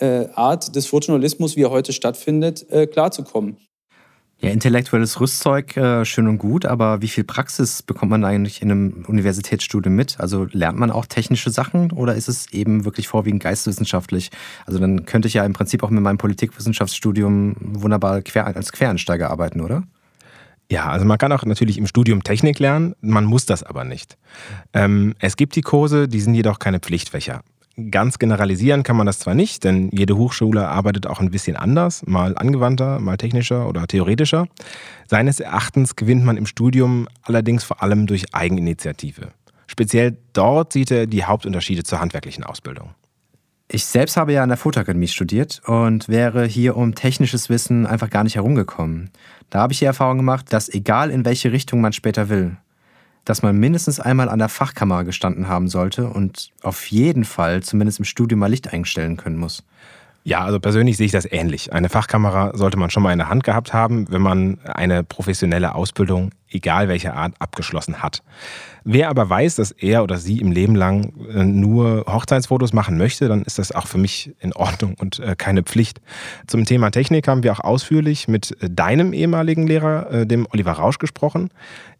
äh, 0.00 0.26
Art 0.34 0.74
des 0.74 0.86
Fotojournalismus, 0.86 1.56
wie 1.56 1.62
er 1.62 1.70
heute 1.70 1.92
stattfindet, 1.92 2.70
äh, 2.70 2.86
klarzukommen. 2.86 3.56
Ja, 4.40 4.50
intellektuelles 4.50 5.20
Rüstzeug, 5.20 5.76
äh, 5.76 6.04
schön 6.04 6.28
und 6.28 6.38
gut, 6.38 6.66
aber 6.66 7.00
wie 7.00 7.08
viel 7.08 7.24
Praxis 7.24 7.82
bekommt 7.82 8.10
man 8.10 8.24
eigentlich 8.24 8.60
in 8.60 8.70
einem 8.70 9.04
Universitätsstudium 9.06 9.94
mit? 9.94 10.20
Also 10.20 10.46
lernt 10.50 10.78
man 10.78 10.90
auch 10.90 11.06
technische 11.06 11.50
Sachen 11.50 11.92
oder 11.92 12.14
ist 12.14 12.28
es 12.28 12.52
eben 12.52 12.84
wirklich 12.84 13.08
vorwiegend 13.08 13.42
geisteswissenschaftlich? 13.42 14.30
Also 14.66 14.80
dann 14.80 15.06
könnte 15.06 15.28
ich 15.28 15.34
ja 15.34 15.44
im 15.44 15.54
Prinzip 15.54 15.82
auch 15.82 15.90
mit 15.90 16.02
meinem 16.02 16.18
Politikwissenschaftsstudium 16.18 17.56
wunderbar 17.58 18.20
quer, 18.22 18.46
als 18.46 18.72
Quereinsteiger 18.72 19.30
arbeiten, 19.30 19.60
oder? 19.60 19.84
Ja, 20.70 20.86
also 20.88 21.04
man 21.04 21.18
kann 21.18 21.32
auch 21.32 21.44
natürlich 21.44 21.78
im 21.78 21.86
Studium 21.86 22.22
Technik 22.22 22.58
lernen, 22.58 22.94
man 23.00 23.24
muss 23.24 23.46
das 23.46 23.62
aber 23.62 23.84
nicht. 23.84 24.16
Ähm, 24.72 25.14
es 25.18 25.36
gibt 25.36 25.56
die 25.56 25.60
Kurse, 25.60 26.08
die 26.08 26.20
sind 26.20 26.34
jedoch 26.34 26.58
keine 26.58 26.80
Pflichtfächer. 26.80 27.42
Ganz 27.90 28.20
generalisieren 28.20 28.84
kann 28.84 28.96
man 28.96 29.06
das 29.06 29.18
zwar 29.18 29.34
nicht, 29.34 29.64
denn 29.64 29.90
jede 29.92 30.16
Hochschule 30.16 30.68
arbeitet 30.68 31.08
auch 31.08 31.18
ein 31.18 31.30
bisschen 31.30 31.56
anders, 31.56 32.06
mal 32.06 32.38
angewandter, 32.38 33.00
mal 33.00 33.16
technischer 33.16 33.68
oder 33.68 33.88
theoretischer. 33.88 34.46
Seines 35.08 35.40
Erachtens 35.40 35.96
gewinnt 35.96 36.24
man 36.24 36.36
im 36.36 36.46
Studium 36.46 37.08
allerdings 37.22 37.64
vor 37.64 37.82
allem 37.82 38.06
durch 38.06 38.32
Eigeninitiative. 38.32 39.32
Speziell 39.66 40.16
dort 40.34 40.72
sieht 40.72 40.92
er 40.92 41.06
die 41.06 41.24
Hauptunterschiede 41.24 41.82
zur 41.82 42.00
handwerklichen 42.00 42.44
Ausbildung. 42.44 42.90
Ich 43.66 43.86
selbst 43.86 44.16
habe 44.16 44.32
ja 44.32 44.42
an 44.42 44.50
der 44.50 44.58
Fotoakademie 44.58 45.08
studiert 45.08 45.62
und 45.64 46.08
wäre 46.08 46.44
hier 46.44 46.76
um 46.76 46.94
technisches 46.94 47.48
Wissen 47.48 47.86
einfach 47.86 48.10
gar 48.10 48.22
nicht 48.22 48.34
herumgekommen. 48.36 49.10
Da 49.48 49.60
habe 49.60 49.72
ich 49.72 49.78
die 49.78 49.86
Erfahrung 49.86 50.18
gemacht, 50.18 50.52
dass 50.52 50.68
egal 50.68 51.10
in 51.10 51.24
welche 51.24 51.50
Richtung 51.50 51.80
man 51.80 51.94
später 51.94 52.28
will, 52.28 52.58
dass 53.24 53.42
man 53.42 53.58
mindestens 53.58 54.00
einmal 54.00 54.28
an 54.28 54.38
der 54.38 54.50
Fachkamera 54.50 55.02
gestanden 55.02 55.48
haben 55.48 55.68
sollte 55.68 56.08
und 56.08 56.52
auf 56.62 56.86
jeden 56.86 57.24
Fall 57.24 57.62
zumindest 57.62 58.00
im 58.00 58.04
Studium 58.04 58.40
mal 58.40 58.50
Licht 58.50 58.70
einstellen 58.70 59.16
können 59.16 59.38
muss. 59.38 59.64
Ja, 60.26 60.42
also 60.42 60.58
persönlich 60.58 60.96
sehe 60.96 61.04
ich 61.04 61.12
das 61.12 61.30
ähnlich. 61.30 61.74
Eine 61.74 61.90
Fachkamera 61.90 62.56
sollte 62.56 62.78
man 62.78 62.88
schon 62.88 63.02
mal 63.02 63.12
in 63.12 63.18
der 63.18 63.28
Hand 63.28 63.44
gehabt 63.44 63.74
haben, 63.74 64.06
wenn 64.10 64.22
man 64.22 64.58
eine 64.64 65.04
professionelle 65.04 65.74
Ausbildung, 65.74 66.30
egal 66.48 66.88
welcher 66.88 67.14
Art, 67.14 67.34
abgeschlossen 67.40 68.02
hat. 68.02 68.22
Wer 68.84 69.10
aber 69.10 69.28
weiß, 69.28 69.56
dass 69.56 69.70
er 69.70 70.02
oder 70.02 70.16
sie 70.16 70.38
im 70.38 70.50
Leben 70.50 70.76
lang 70.76 71.12
äh, 71.28 71.44
nur 71.44 72.06
Hochzeitsfotos 72.06 72.72
machen 72.72 72.96
möchte, 72.96 73.28
dann 73.28 73.42
ist 73.42 73.58
das 73.58 73.72
auch 73.72 73.86
für 73.86 73.98
mich 73.98 74.34
in 74.40 74.54
Ordnung 74.54 74.94
und 74.98 75.18
äh, 75.18 75.34
keine 75.36 75.62
Pflicht. 75.62 76.00
Zum 76.46 76.64
Thema 76.64 76.90
Technik 76.90 77.28
haben 77.28 77.42
wir 77.42 77.52
auch 77.52 77.60
ausführlich 77.60 78.26
mit 78.26 78.56
äh, 78.62 78.70
deinem 78.70 79.12
ehemaligen 79.12 79.66
Lehrer, 79.66 80.24
dem 80.24 80.46
Oliver 80.50 80.72
Rausch, 80.72 80.98
gesprochen. 80.98 81.50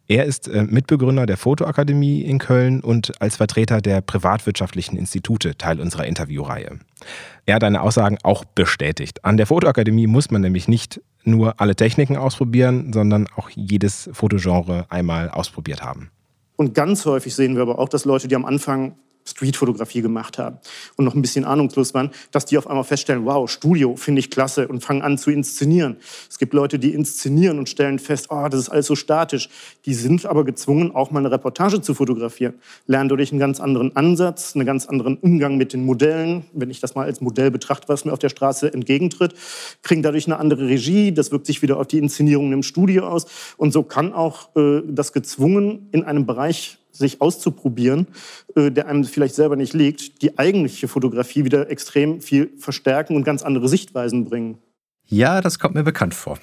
Er 0.06 0.24
ist 0.24 0.48
äh, 0.48 0.64
Mitbegründer 0.64 1.24
der 1.24 1.38
Fotoakademie 1.38 2.20
in 2.22 2.38
Köln 2.38 2.80
und 2.80 3.20
als 3.22 3.36
Vertreter 3.36 3.80
der 3.80 4.02
privatwirtschaftlichen 4.02 4.98
Institute 4.98 5.56
Teil 5.56 5.80
unserer 5.80 6.06
Interviewreihe. 6.06 6.78
Er 7.46 7.54
hat 7.54 7.62
deine 7.62 7.80
Aussagen 7.80 8.18
auch 8.22 8.44
bestätigt. 8.44 9.24
An 9.24 9.38
der 9.38 9.46
Fotoakademie 9.46 10.06
muss 10.06 10.30
man 10.30 10.42
nämlich 10.42 10.68
nicht 10.68 11.00
nur 11.24 11.58
alle 11.58 11.74
Techniken 11.74 12.16
ausprobieren, 12.16 12.92
sondern 12.92 13.26
auch 13.36 13.48
jedes 13.50 14.10
Fotogenre 14.12 14.86
einmal 14.90 15.30
ausprobiert 15.30 15.82
haben. 15.82 16.10
Und 16.56 16.74
ganz 16.74 17.04
häufig 17.06 17.34
sehen 17.34 17.56
wir 17.56 17.62
aber 17.62 17.78
auch, 17.78 17.88
dass 17.88 18.04
Leute, 18.04 18.28
die 18.28 18.36
am 18.36 18.44
Anfang 18.44 18.96
Streetfotografie 19.24 20.02
gemacht 20.02 20.38
haben 20.38 20.58
und 20.96 21.04
noch 21.04 21.14
ein 21.14 21.22
bisschen 21.22 21.44
ahnungslos 21.44 21.94
waren, 21.94 22.10
dass 22.30 22.44
die 22.44 22.58
auf 22.58 22.66
einmal 22.66 22.84
feststellen, 22.84 23.24
wow, 23.24 23.50
Studio 23.50 23.96
finde 23.96 24.20
ich 24.20 24.30
klasse 24.30 24.68
und 24.68 24.84
fangen 24.84 25.02
an 25.02 25.16
zu 25.18 25.30
inszenieren. 25.30 25.96
Es 26.28 26.38
gibt 26.38 26.52
Leute, 26.52 26.78
die 26.78 26.92
inszenieren 26.92 27.58
und 27.58 27.68
stellen 27.68 27.98
fest, 27.98 28.26
oh, 28.30 28.46
das 28.48 28.60
ist 28.60 28.68
alles 28.68 28.86
so 28.86 28.94
statisch. 28.94 29.48
Die 29.86 29.94
sind 29.94 30.26
aber 30.26 30.44
gezwungen, 30.44 30.94
auch 30.94 31.10
mal 31.10 31.20
eine 31.20 31.30
Reportage 31.30 31.80
zu 31.80 31.94
fotografieren, 31.94 32.54
lernen 32.86 33.08
dadurch 33.08 33.32
einen 33.32 33.40
ganz 33.40 33.60
anderen 33.60 33.96
Ansatz, 33.96 34.54
einen 34.54 34.66
ganz 34.66 34.86
anderen 34.86 35.16
Umgang 35.16 35.56
mit 35.56 35.72
den 35.72 35.84
Modellen, 35.84 36.44
wenn 36.52 36.70
ich 36.70 36.80
das 36.80 36.94
mal 36.94 37.04
als 37.04 37.20
Modell 37.20 37.50
betrachte, 37.50 37.88
was 37.88 38.04
mir 38.04 38.12
auf 38.12 38.18
der 38.18 38.28
Straße 38.28 38.72
entgegentritt, 38.72 39.34
kriegen 39.82 40.02
dadurch 40.02 40.26
eine 40.26 40.38
andere 40.38 40.68
Regie, 40.68 41.12
das 41.12 41.32
wirkt 41.32 41.46
sich 41.46 41.62
wieder 41.62 41.78
auf 41.78 41.86
die 41.86 41.98
Inszenierungen 41.98 42.52
im 42.52 42.62
Studio 42.62 43.08
aus 43.08 43.26
und 43.56 43.72
so 43.72 43.82
kann 43.82 44.12
auch 44.12 44.54
äh, 44.56 44.82
das 44.86 45.12
gezwungen 45.12 45.88
in 45.92 46.04
einem 46.04 46.26
Bereich 46.26 46.78
sich 46.96 47.20
auszuprobieren, 47.20 48.06
äh, 48.54 48.70
der 48.70 48.86
einem 48.86 49.04
vielleicht 49.04 49.34
selber 49.34 49.56
nicht 49.56 49.74
liegt, 49.74 50.22
die 50.22 50.38
eigentliche 50.38 50.88
Fotografie 50.88 51.44
wieder 51.44 51.70
extrem 51.70 52.20
viel 52.20 52.52
verstärken 52.58 53.16
und 53.16 53.24
ganz 53.24 53.42
andere 53.42 53.68
Sichtweisen 53.68 54.24
bringen. 54.24 54.58
Ja, 55.06 55.40
das 55.40 55.58
kommt 55.58 55.74
mir 55.74 55.82
bekannt 55.82 56.14
vor. 56.14 56.38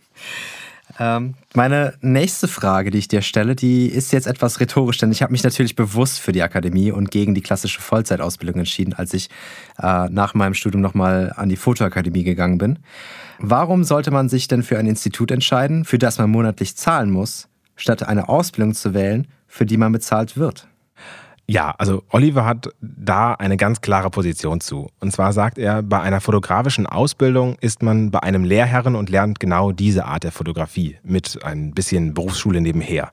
ähm, 1.00 1.34
meine 1.54 1.94
nächste 2.00 2.46
Frage, 2.46 2.90
die 2.90 2.98
ich 2.98 3.08
dir 3.08 3.22
stelle, 3.22 3.56
die 3.56 3.86
ist 3.86 4.12
jetzt 4.12 4.26
etwas 4.26 4.60
rhetorisch, 4.60 4.98
denn 4.98 5.10
ich 5.10 5.22
habe 5.22 5.32
mich 5.32 5.42
natürlich 5.42 5.74
bewusst 5.74 6.20
für 6.20 6.32
die 6.32 6.42
Akademie 6.42 6.92
und 6.92 7.10
gegen 7.10 7.34
die 7.34 7.42
klassische 7.42 7.80
Vollzeitausbildung 7.80 8.60
entschieden, 8.60 8.92
als 8.92 9.14
ich 9.14 9.30
äh, 9.82 10.08
nach 10.10 10.34
meinem 10.34 10.54
Studium 10.54 10.80
nochmal 10.80 11.32
an 11.34 11.48
die 11.48 11.56
Fotoakademie 11.56 12.24
gegangen 12.24 12.58
bin. 12.58 12.78
Warum 13.38 13.84
sollte 13.84 14.10
man 14.10 14.28
sich 14.28 14.48
denn 14.48 14.62
für 14.62 14.78
ein 14.78 14.86
Institut 14.86 15.30
entscheiden, 15.30 15.84
für 15.84 15.98
das 15.98 16.18
man 16.18 16.30
monatlich 16.30 16.76
zahlen 16.76 17.10
muss, 17.10 17.48
statt 17.74 18.02
eine 18.04 18.28
Ausbildung 18.28 18.74
zu 18.74 18.94
wählen, 18.94 19.26
für 19.46 19.66
die 19.66 19.76
man 19.76 19.92
bezahlt 19.92 20.36
wird. 20.36 20.68
Ja, 21.48 21.74
also 21.78 22.02
Oliver 22.10 22.44
hat 22.44 22.70
da 22.80 23.34
eine 23.34 23.56
ganz 23.56 23.80
klare 23.80 24.10
Position 24.10 24.60
zu. 24.60 24.90
Und 24.98 25.12
zwar 25.12 25.32
sagt 25.32 25.58
er, 25.58 25.80
bei 25.82 26.00
einer 26.00 26.20
fotografischen 26.20 26.86
Ausbildung 26.86 27.56
ist 27.60 27.84
man 27.84 28.10
bei 28.10 28.20
einem 28.20 28.42
Lehrherren 28.42 28.96
und 28.96 29.10
lernt 29.10 29.38
genau 29.38 29.70
diese 29.70 30.06
Art 30.06 30.24
der 30.24 30.32
Fotografie 30.32 30.98
mit 31.04 31.38
ein 31.44 31.72
bisschen 31.72 32.14
Berufsschule 32.14 32.60
nebenher. 32.60 33.12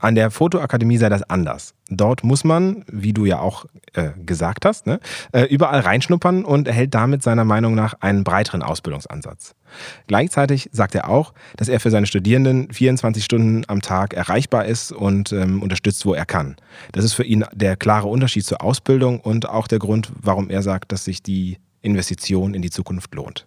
An 0.00 0.14
der 0.14 0.30
Fotoakademie 0.30 0.98
sei 0.98 1.08
das 1.08 1.22
anders. 1.22 1.74
Dort 1.88 2.24
muss 2.24 2.44
man, 2.44 2.84
wie 2.90 3.12
du 3.12 3.24
ja 3.24 3.40
auch 3.40 3.66
äh, 3.94 4.10
gesagt 4.24 4.64
hast, 4.64 4.86
ne, 4.86 5.00
äh, 5.32 5.44
überall 5.44 5.80
reinschnuppern 5.80 6.44
und 6.44 6.68
erhält 6.68 6.94
damit 6.94 7.22
seiner 7.22 7.44
Meinung 7.44 7.74
nach 7.74 7.94
einen 8.00 8.24
breiteren 8.24 8.62
Ausbildungsansatz. 8.62 9.54
Gleichzeitig 10.06 10.70
sagt 10.72 10.94
er 10.94 11.08
auch, 11.08 11.34
dass 11.56 11.68
er 11.68 11.80
für 11.80 11.90
seine 11.90 12.06
Studierenden 12.06 12.72
24 12.72 13.24
Stunden 13.24 13.64
am 13.68 13.80
Tag 13.80 14.14
erreichbar 14.14 14.66
ist 14.66 14.92
und 14.92 15.32
ähm, 15.32 15.62
unterstützt, 15.62 16.04
wo 16.06 16.14
er 16.14 16.26
kann. 16.26 16.56
Das 16.92 17.04
ist 17.04 17.14
für 17.14 17.24
ihn 17.24 17.44
der 17.52 17.76
klare 17.76 18.08
Unterschied 18.08 18.44
zur 18.44 18.62
Ausbildung 18.62 19.20
und 19.20 19.48
auch 19.48 19.66
der 19.66 19.78
Grund, 19.78 20.12
warum 20.20 20.50
er 20.50 20.62
sagt, 20.62 20.92
dass 20.92 21.04
sich 21.04 21.22
die 21.22 21.58
Investition 21.82 22.54
in 22.54 22.62
die 22.62 22.70
Zukunft 22.70 23.14
lohnt. 23.14 23.46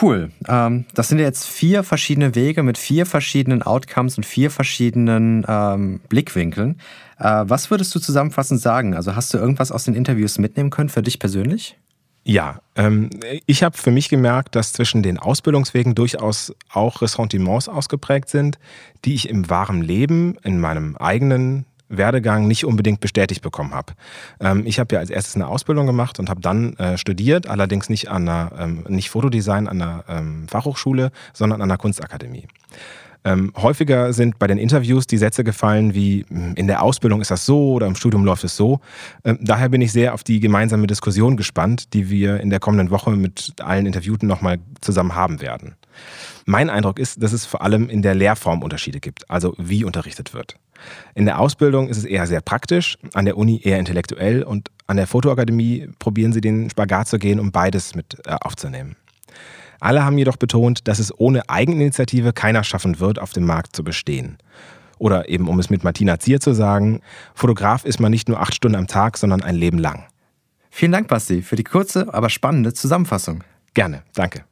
Cool. 0.00 0.30
Ähm, 0.48 0.86
das 0.94 1.08
sind 1.08 1.18
jetzt 1.18 1.46
vier 1.46 1.82
verschiedene 1.82 2.34
Wege 2.34 2.62
mit 2.62 2.78
vier 2.78 3.04
verschiedenen 3.04 3.62
Outcomes 3.62 4.16
und 4.16 4.24
vier 4.24 4.50
verschiedenen 4.50 5.44
ähm, 5.46 6.00
Blickwinkeln. 6.08 6.80
Äh, 7.18 7.44
was 7.46 7.70
würdest 7.70 7.94
du 7.94 7.98
zusammenfassend 7.98 8.60
sagen? 8.60 8.94
Also 8.94 9.16
hast 9.16 9.34
du 9.34 9.38
irgendwas 9.38 9.70
aus 9.70 9.84
den 9.84 9.94
Interviews 9.94 10.38
mitnehmen 10.38 10.70
können 10.70 10.88
für 10.88 11.02
dich 11.02 11.18
persönlich? 11.18 11.76
Ja, 12.24 12.60
ähm, 12.76 13.10
ich 13.46 13.64
habe 13.64 13.76
für 13.76 13.90
mich 13.90 14.08
gemerkt, 14.08 14.54
dass 14.54 14.72
zwischen 14.72 15.02
den 15.02 15.18
Ausbildungswegen 15.18 15.96
durchaus 15.96 16.54
auch 16.70 17.02
Ressentiments 17.02 17.68
ausgeprägt 17.68 18.28
sind, 18.28 18.58
die 19.04 19.14
ich 19.14 19.28
im 19.28 19.50
wahren 19.50 19.82
Leben, 19.82 20.36
in 20.44 20.60
meinem 20.60 20.96
eigenen 20.96 21.66
Werdegang 21.96 22.46
nicht 22.46 22.64
unbedingt 22.64 23.00
bestätigt 23.00 23.42
bekommen 23.42 23.74
habe. 23.74 23.92
Ähm, 24.40 24.64
ich 24.66 24.78
habe 24.78 24.94
ja 24.94 25.00
als 25.00 25.10
erstes 25.10 25.36
eine 25.36 25.46
Ausbildung 25.46 25.86
gemacht 25.86 26.18
und 26.18 26.28
habe 26.28 26.40
dann 26.40 26.74
äh, 26.76 26.98
studiert, 26.98 27.48
allerdings 27.48 27.88
nicht 27.88 28.10
an 28.10 28.28
einer, 28.28 28.52
ähm, 28.58 28.84
nicht 28.88 29.10
Fotodesign 29.10 29.68
an 29.68 29.78
der 29.78 30.04
ähm, 30.08 30.48
Fachhochschule, 30.48 31.10
sondern 31.32 31.62
an 31.62 31.68
der 31.68 31.78
Kunstakademie. 31.78 32.46
Ähm, 33.24 33.52
häufiger 33.56 34.12
sind 34.12 34.38
bei 34.38 34.48
den 34.48 34.58
Interviews 34.58 35.06
die 35.06 35.18
Sätze 35.18 35.44
gefallen 35.44 35.94
wie, 35.94 36.24
hm, 36.28 36.54
in 36.56 36.66
der 36.66 36.82
Ausbildung 36.82 37.20
ist 37.20 37.30
das 37.30 37.46
so 37.46 37.74
oder 37.74 37.86
im 37.86 37.94
Studium 37.94 38.24
läuft 38.24 38.42
es 38.44 38.56
so. 38.56 38.80
Ähm, 39.24 39.38
daher 39.40 39.68
bin 39.68 39.80
ich 39.80 39.92
sehr 39.92 40.14
auf 40.14 40.24
die 40.24 40.40
gemeinsame 40.40 40.86
Diskussion 40.86 41.36
gespannt, 41.36 41.94
die 41.94 42.10
wir 42.10 42.40
in 42.40 42.50
der 42.50 42.58
kommenden 42.58 42.90
Woche 42.90 43.10
mit 43.10 43.54
allen 43.60 43.86
Interviewten 43.86 44.26
nochmal 44.26 44.58
zusammen 44.80 45.14
haben 45.14 45.40
werden. 45.40 45.76
Mein 46.44 46.70
Eindruck 46.70 46.98
ist, 46.98 47.22
dass 47.22 47.32
es 47.32 47.46
vor 47.46 47.62
allem 47.62 47.88
in 47.88 48.02
der 48.02 48.14
Lehrform 48.14 48.62
Unterschiede 48.62 49.00
gibt, 49.00 49.28
also 49.30 49.54
wie 49.58 49.84
unterrichtet 49.84 50.34
wird. 50.34 50.56
In 51.14 51.26
der 51.26 51.38
Ausbildung 51.38 51.88
ist 51.88 51.98
es 51.98 52.04
eher 52.04 52.26
sehr 52.26 52.40
praktisch, 52.40 52.98
an 53.14 53.24
der 53.24 53.36
Uni 53.36 53.60
eher 53.62 53.78
intellektuell 53.78 54.42
und 54.42 54.70
an 54.86 54.96
der 54.96 55.06
Fotoakademie 55.06 55.88
probieren 55.98 56.32
sie 56.32 56.40
den 56.40 56.70
Spagat 56.70 57.08
zu 57.08 57.18
gehen, 57.18 57.38
um 57.38 57.52
beides 57.52 57.94
mit 57.94 58.16
äh, 58.26 58.36
aufzunehmen. 58.40 58.96
Alle 59.80 60.04
haben 60.04 60.18
jedoch 60.18 60.36
betont, 60.36 60.86
dass 60.86 60.98
es 61.00 61.12
ohne 61.18 61.48
Eigeninitiative 61.48 62.32
keiner 62.32 62.62
schaffen 62.62 63.00
wird, 63.00 63.18
auf 63.18 63.32
dem 63.32 63.44
Markt 63.44 63.74
zu 63.74 63.82
bestehen. 63.82 64.38
Oder 64.98 65.28
eben, 65.28 65.48
um 65.48 65.58
es 65.58 65.70
mit 65.70 65.82
Martina 65.82 66.20
Zier 66.20 66.38
zu 66.38 66.54
sagen, 66.54 67.00
Fotograf 67.34 67.84
ist 67.84 67.98
man 67.98 68.12
nicht 68.12 68.28
nur 68.28 68.40
acht 68.40 68.54
Stunden 68.54 68.76
am 68.76 68.86
Tag, 68.86 69.18
sondern 69.18 69.42
ein 69.42 69.56
Leben 69.56 69.78
lang. 69.78 70.04
Vielen 70.70 70.92
Dank, 70.92 71.08
Basti, 71.08 71.42
für 71.42 71.56
die 71.56 71.64
kurze, 71.64 72.14
aber 72.14 72.30
spannende 72.30 72.72
Zusammenfassung. 72.72 73.42
Gerne, 73.74 74.04
danke. 74.14 74.44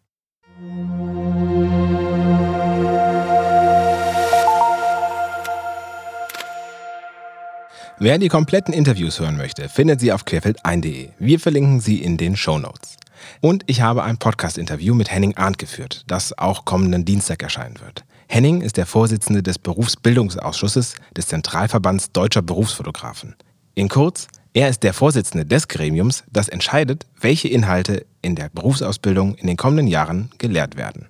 Wer 8.03 8.17
die 8.17 8.29
kompletten 8.29 8.73
Interviews 8.73 9.21
hören 9.21 9.37
möchte, 9.37 9.69
findet 9.69 10.01
sie 10.01 10.11
auf 10.11 10.25
querfeld1.de. 10.25 11.11
Wir 11.19 11.39
verlinken 11.39 11.81
sie 11.81 12.03
in 12.03 12.17
den 12.17 12.35
Show 12.35 12.59
Notes. 12.59 12.97
Und 13.43 13.63
ich 13.67 13.83
habe 13.83 14.03
ein 14.05 14.17
Podcast-Interview 14.17 14.95
mit 14.95 15.11
Henning 15.11 15.37
Arndt 15.37 15.59
geführt, 15.59 16.05
das 16.07 16.39
auch 16.39 16.65
kommenden 16.65 17.05
Dienstag 17.05 17.43
erscheinen 17.43 17.79
wird. 17.79 18.07
Henning 18.27 18.63
ist 18.63 18.79
der 18.79 18.87
Vorsitzende 18.87 19.43
des 19.43 19.59
Berufsbildungsausschusses 19.59 20.95
des 21.15 21.27
Zentralverbands 21.27 22.11
Deutscher 22.13 22.41
Berufsfotografen. 22.41 23.37
In 23.75 23.91
kurz, 23.91 24.29
er 24.55 24.71
ist 24.71 24.83
der 24.83 24.95
Vorsitzende 24.95 25.45
des 25.45 25.69
Gremiums, 25.69 26.25
das 26.33 26.49
entscheidet, 26.49 27.05
welche 27.21 27.49
Inhalte 27.49 28.07
in 28.23 28.35
der 28.35 28.49
Berufsausbildung 28.49 29.35
in 29.35 29.47
den 29.47 29.59
kommenden 29.59 29.89
Jahren 29.89 30.31
gelehrt 30.39 30.79
werden. 30.79 31.10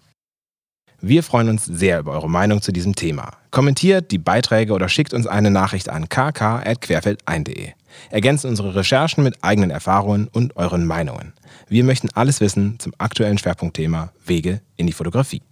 Wir 1.02 1.22
freuen 1.22 1.48
uns 1.48 1.64
sehr 1.64 2.00
über 2.00 2.12
eure 2.12 2.28
Meinung 2.28 2.60
zu 2.60 2.72
diesem 2.72 2.94
Thema. 2.94 3.32
Kommentiert 3.50 4.10
die 4.10 4.18
Beiträge 4.18 4.74
oder 4.74 4.88
schickt 4.88 5.14
uns 5.14 5.26
eine 5.26 5.50
Nachricht 5.50 5.88
an 5.88 6.08
kk.querfeld1.de. 6.08 7.70
Ergänzt 8.10 8.44
unsere 8.44 8.74
Recherchen 8.74 9.24
mit 9.24 9.42
eigenen 9.42 9.70
Erfahrungen 9.70 10.28
und 10.28 10.56
euren 10.56 10.86
Meinungen. 10.86 11.32
Wir 11.68 11.84
möchten 11.84 12.10
alles 12.14 12.40
wissen 12.40 12.78
zum 12.78 12.92
aktuellen 12.98 13.38
Schwerpunktthema 13.38 14.12
Wege 14.24 14.60
in 14.76 14.86
die 14.86 14.92
Fotografie. 14.92 15.42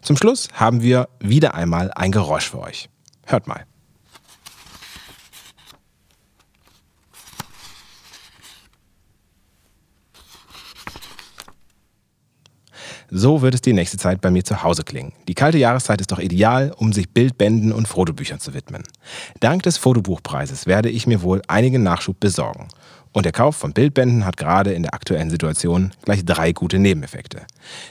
Zum 0.00 0.16
Schluss 0.16 0.48
haben 0.54 0.82
wir 0.82 1.08
wieder 1.20 1.54
einmal 1.54 1.90
ein 1.92 2.12
Geräusch 2.12 2.50
für 2.50 2.60
euch. 2.60 2.88
Hört 3.26 3.46
mal. 3.46 3.64
So 13.14 13.42
wird 13.42 13.52
es 13.52 13.60
die 13.60 13.74
nächste 13.74 13.98
Zeit 13.98 14.22
bei 14.22 14.30
mir 14.30 14.42
zu 14.42 14.62
Hause 14.62 14.84
klingen. 14.84 15.12
Die 15.28 15.34
kalte 15.34 15.58
Jahreszeit 15.58 16.00
ist 16.00 16.12
doch 16.12 16.18
ideal, 16.18 16.72
um 16.74 16.94
sich 16.94 17.10
Bildbänden 17.10 17.70
und 17.70 17.86
Fotobüchern 17.86 18.40
zu 18.40 18.54
widmen. 18.54 18.84
Dank 19.38 19.64
des 19.64 19.76
Fotobuchpreises 19.76 20.64
werde 20.64 20.88
ich 20.88 21.06
mir 21.06 21.20
wohl 21.20 21.42
einigen 21.46 21.82
Nachschub 21.82 22.18
besorgen. 22.18 22.68
Und 23.12 23.26
der 23.26 23.32
Kauf 23.32 23.54
von 23.54 23.74
Bildbänden 23.74 24.24
hat 24.24 24.38
gerade 24.38 24.72
in 24.72 24.82
der 24.82 24.94
aktuellen 24.94 25.28
Situation 25.28 25.90
gleich 26.06 26.24
drei 26.24 26.52
gute 26.52 26.78
Nebeneffekte. 26.78 27.42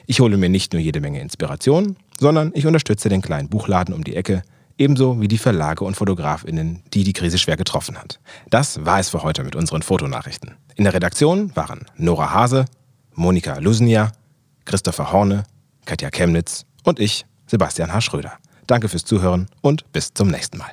Ich 0.07 0.21
hole 0.21 0.37
mir 0.37 0.49
nicht 0.49 0.73
nur 0.73 0.81
jede 0.81 1.01
Menge 1.01 1.21
Inspiration, 1.21 1.97
sondern 2.19 2.49
ich 2.55 2.65
unterstütze 2.65 3.07
den 3.07 3.21
kleinen 3.21 3.47
Buchladen 3.47 3.93
um 3.93 4.03
die 4.03 4.15
Ecke, 4.15 4.41
ebenso 4.79 5.21
wie 5.21 5.27
die 5.27 5.37
Verlage 5.37 5.85
und 5.85 5.95
Fotografinnen, 5.95 6.81
die 6.95 7.03
die 7.03 7.13
Krise 7.13 7.37
schwer 7.37 7.57
getroffen 7.57 7.99
hat. 7.99 8.19
Das 8.49 8.87
war 8.87 8.99
es 8.99 9.09
für 9.09 9.21
heute 9.21 9.43
mit 9.43 9.55
unseren 9.55 9.83
Fotonachrichten. 9.83 10.55
In 10.73 10.85
der 10.85 10.95
Redaktion 10.95 11.55
waren 11.55 11.85
Nora 11.95 12.33
Hase, 12.33 12.65
Monika 13.13 13.59
Lusnia, 13.59 14.11
Christopher 14.65 15.11
Horne, 15.11 15.43
Katja 15.85 16.09
Chemnitz 16.09 16.65
und 16.83 16.99
ich, 16.99 17.25
Sebastian 17.47 17.93
H. 17.93 18.01
Schröder. 18.01 18.33
Danke 18.67 18.87
fürs 18.89 19.03
Zuhören 19.03 19.47
und 19.61 19.91
bis 19.91 20.13
zum 20.13 20.29
nächsten 20.29 20.57
Mal. 20.57 20.71